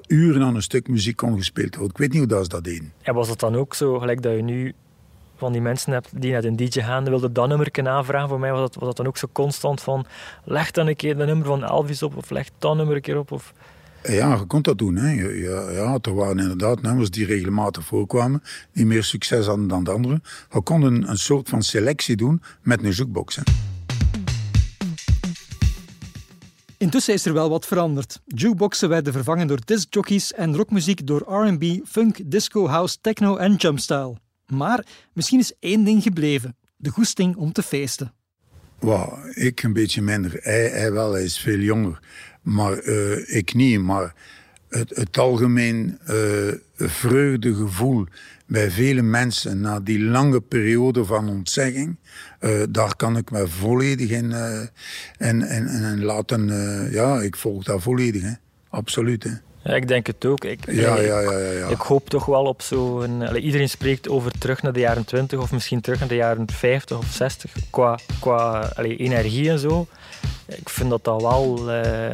uren 0.07 0.43
aan 0.43 0.55
een 0.55 0.61
stuk 0.61 0.87
muziek 0.87 1.15
kon 1.15 1.37
gespeeld 1.37 1.75
worden. 1.75 1.91
Ik 1.91 1.97
weet 1.97 2.09
niet 2.09 2.19
hoe 2.19 2.27
dat 2.27 2.43
ze 2.43 2.49
dat 2.49 2.63
deden. 2.63 2.93
En 3.01 3.13
was 3.13 3.27
dat 3.27 3.39
dan 3.39 3.55
ook 3.55 3.73
zo, 3.73 3.99
gelijk 3.99 4.21
dat 4.21 4.35
je 4.35 4.41
nu 4.41 4.73
van 5.35 5.51
die 5.51 5.61
mensen 5.61 5.91
hebt 5.91 6.21
die 6.21 6.31
naar 6.31 6.43
een 6.43 6.55
DJ 6.55 6.79
gaan, 6.79 7.03
wilde 7.03 7.31
dat 7.31 7.47
nummer 7.47 7.71
aanvragen. 7.83 8.29
Voor 8.29 8.39
mij 8.39 8.51
was 8.51 8.59
dat, 8.59 8.75
was 8.75 8.87
dat 8.87 8.97
dan 8.97 9.07
ook 9.07 9.17
zo 9.17 9.27
constant 9.31 9.81
van, 9.81 10.05
leg 10.43 10.71
dan 10.71 10.87
een 10.87 10.95
keer 10.95 11.17
de 11.17 11.25
nummer 11.25 11.45
van 11.45 11.63
Elvis 11.63 12.03
op, 12.03 12.17
of 12.17 12.29
leg 12.29 12.49
dat 12.57 12.75
nummer 12.75 12.95
een 12.95 13.01
keer 13.01 13.17
op. 13.17 13.31
Of... 13.31 13.53
Ja, 14.07 14.35
je 14.35 14.45
kon 14.45 14.61
dat 14.61 14.77
doen. 14.77 14.95
Hè. 14.95 15.09
Ja, 15.11 15.71
ja, 15.71 15.97
er 16.01 16.15
waren 16.15 16.39
inderdaad 16.39 16.81
nummers 16.81 17.09
die 17.09 17.25
regelmatig 17.25 17.85
voorkwamen, 17.85 18.43
die 18.73 18.85
meer 18.85 19.03
succes 19.03 19.45
hadden 19.45 19.67
dan 19.67 19.83
de 19.83 19.91
andere. 19.91 20.21
Je 20.53 20.61
kon 20.61 20.81
een, 20.81 21.09
een 21.09 21.17
soort 21.17 21.49
van 21.49 21.63
selectie 21.63 22.15
doen 22.15 22.41
met 22.61 22.81
een. 22.81 23.35
Hè. 23.35 23.41
Intussen 26.77 27.13
is 27.13 27.25
er 27.25 27.33
wel 27.33 27.49
wat 27.49 27.65
veranderd. 27.65 28.21
Jukeboxen 28.25 28.89
werden 28.89 29.13
vervangen 29.13 29.47
door 29.47 29.59
discjockeys 29.65 30.33
en 30.33 30.55
rockmuziek 30.55 31.07
door 31.07 31.33
R&B, 31.33 31.87
funk, 31.87 32.19
disco, 32.25 32.67
house, 32.67 32.97
techno 33.01 33.35
en 33.37 33.55
jumpstyle. 33.55 34.15
Maar 34.47 34.85
misschien 35.13 35.39
is 35.39 35.53
één 35.59 35.83
ding 35.83 36.03
gebleven: 36.03 36.55
de 36.77 36.89
goesting 36.89 37.35
om 37.35 37.51
te 37.51 37.63
feesten. 37.63 38.13
Wow, 38.79 39.13
ik 39.33 39.63
een 39.63 39.73
beetje 39.73 40.01
minder. 40.01 40.37
Hij, 40.41 40.69
hij 40.69 40.91
wel, 40.91 41.11
hij 41.13 41.23
is 41.23 41.39
veel 41.39 41.59
jonger. 41.59 41.99
Maar 42.45 42.83
uh, 42.83 43.35
ik 43.35 43.53
niet. 43.53 43.81
Maar 43.81 44.13
het, 44.69 44.95
het 44.95 45.17
algemeen 45.17 45.99
uh, 46.09 46.53
vreugdegevoel 46.75 48.05
bij 48.45 48.71
vele 48.71 49.01
mensen 49.01 49.59
na 49.59 49.79
die 49.79 49.99
lange 49.99 50.41
periode 50.41 51.05
van 51.05 51.29
ontzegging, 51.29 51.95
uh, 52.39 52.63
daar 52.69 52.95
kan 52.95 53.17
ik 53.17 53.31
me 53.31 53.47
volledig 53.47 54.09
in, 54.09 54.31
en, 55.17 55.41
en, 55.41 55.67
en 55.67 56.03
laten. 56.03 56.47
ja, 56.91 57.21
ik 57.21 57.35
volg 57.35 57.63
dat 57.63 57.81
volledig. 57.81 58.21
Hè. 58.21 58.31
Absoluut. 58.69 59.23
Hè. 59.23 59.31
Ja, 59.63 59.75
ik 59.75 59.87
denk 59.87 60.07
het 60.07 60.25
ook. 60.25 60.45
Ik, 60.45 60.71
ja, 60.71 60.99
ja, 60.99 61.19
ja, 61.19 61.37
ja, 61.37 61.67
ik 61.67 61.81
hoop 61.81 62.09
toch 62.09 62.25
wel 62.25 62.43
op 62.43 62.61
zo'n... 62.61 63.35
Iedereen 63.35 63.69
spreekt 63.69 64.09
over 64.09 64.31
terug 64.31 64.61
naar 64.61 64.73
de 64.73 64.79
jaren 64.79 65.05
20 65.05 65.39
of 65.39 65.51
misschien 65.51 65.81
terug 65.81 65.99
naar 65.99 66.07
de 66.07 66.15
jaren 66.15 66.51
50 66.51 66.97
of 66.97 67.05
60 67.05 67.51
qua, 67.69 67.99
qua 68.19 68.71
allee, 68.75 68.95
energie 68.97 69.49
en 69.49 69.59
zo. 69.59 69.87
Ik 70.47 70.69
vind 70.69 70.89
dat 70.89 71.03
dat 71.03 71.21
wel 71.21 71.75
uh, 71.75 72.13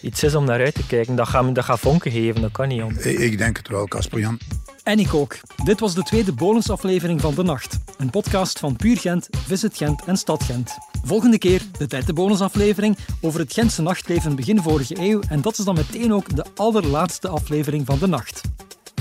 iets 0.00 0.22
is 0.22 0.34
om 0.34 0.44
naar 0.44 0.60
uit 0.60 0.74
te 0.74 0.86
kijken. 0.86 1.16
Dat 1.16 1.28
gaat, 1.28 1.54
dat 1.54 1.64
gaat 1.64 1.80
vonken 1.80 2.10
geven, 2.10 2.40
dat 2.40 2.52
kan 2.52 2.68
niet 2.68 2.82
om. 2.82 2.98
Ik 2.98 3.38
denk 3.38 3.56
het 3.56 3.68
wel, 3.68 3.86
Casper 3.86 4.18
Jan. 4.18 4.38
En 4.82 4.98
ik 4.98 5.14
ook. 5.14 5.36
Dit 5.64 5.80
was 5.80 5.94
de 5.94 6.02
tweede 6.02 6.32
bonusaflevering 6.32 7.20
van 7.20 7.34
De 7.34 7.42
Nacht. 7.42 7.78
Een 7.98 8.10
podcast 8.10 8.58
van 8.58 8.76
Puur 8.76 8.98
Gent, 8.98 9.28
Visit 9.46 9.76
Gent 9.76 10.04
en 10.04 10.16
Stad 10.16 10.42
Gent. 10.42 10.78
Volgende 11.04 11.38
keer 11.38 11.62
de 11.78 11.86
derde 11.86 12.12
bonusaflevering 12.12 12.96
over 13.20 13.40
het 13.40 13.52
Gentse 13.52 13.82
nachtleven 13.82 14.36
begin 14.36 14.62
vorige 14.62 15.00
eeuw. 15.00 15.20
En 15.28 15.40
dat 15.40 15.58
is 15.58 15.64
dan 15.64 15.74
meteen 15.74 16.12
ook 16.12 16.36
de 16.36 16.44
allerlaatste 16.54 17.28
aflevering 17.28 17.86
van 17.86 17.98
De 17.98 18.06
Nacht. 18.06 18.40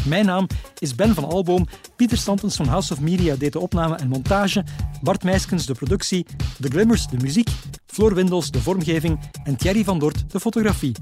Mijn 0.07 0.25
naam 0.25 0.47
is 0.79 0.95
Ben 0.95 1.13
van 1.13 1.23
Alboom. 1.23 1.67
Pieter 1.95 2.17
Stantens 2.17 2.55
van 2.55 2.67
House 2.67 2.93
of 2.93 2.99
Media 2.99 3.35
deed 3.35 3.53
de 3.53 3.59
opname 3.59 3.95
en 3.95 4.07
montage. 4.07 4.63
Bart 5.01 5.23
Meiskens 5.23 5.65
de 5.65 5.73
productie. 5.73 6.25
De 6.57 6.69
Glimmers 6.69 7.07
de 7.07 7.17
muziek. 7.17 7.49
Floor 7.95 8.13
Windels 8.13 8.51
de 8.51 8.61
vormgeving. 8.61 9.19
En 9.43 9.55
Thierry 9.55 9.83
van 9.83 9.99
Dort 9.99 10.31
de 10.31 10.39
fotografie. 10.39 10.95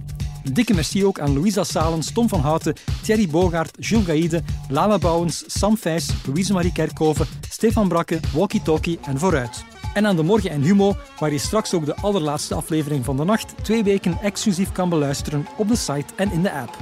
Dikke 0.51 0.73
merci 0.73 1.05
ook 1.05 1.19
aan 1.19 1.33
Louisa 1.33 1.63
Salens, 1.63 2.11
Tom 2.11 2.29
van 2.29 2.39
Houten, 2.39 2.75
Thierry 3.01 3.27
Bogaert, 3.27 3.77
Jules 3.79 4.05
Gaïde, 4.05 4.41
Lala 4.69 4.97
Bouwens, 4.97 5.43
Sam 5.47 5.77
Vijs, 5.77 6.09
Louise-Marie 6.25 6.71
Kerkhoven, 6.71 7.27
Stefan 7.49 7.87
Brakke, 7.87 8.19
Walkie 8.33 8.61
Talkie 8.61 8.99
en 9.05 9.19
Vooruit. 9.19 9.65
En 9.93 10.07
aan 10.07 10.15
de 10.15 10.23
Morgen 10.23 10.49
en 10.49 10.61
Humo, 10.61 10.95
waar 11.19 11.31
je 11.31 11.37
straks 11.37 11.73
ook 11.73 11.85
de 11.85 11.95
allerlaatste 11.95 12.55
aflevering 12.55 13.05
van 13.05 13.17
de 13.17 13.23
nacht 13.23 13.53
twee 13.61 13.83
weken 13.83 14.17
exclusief 14.21 14.71
kan 14.71 14.89
beluisteren 14.89 15.47
op 15.57 15.67
de 15.67 15.75
site 15.75 16.13
en 16.15 16.31
in 16.31 16.41
de 16.41 16.51
app. 16.51 16.77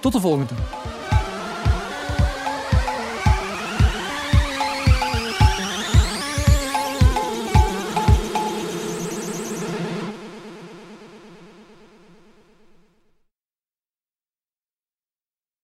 Tot 0.00 0.12
de 0.12 0.20
volgende! 0.20 0.54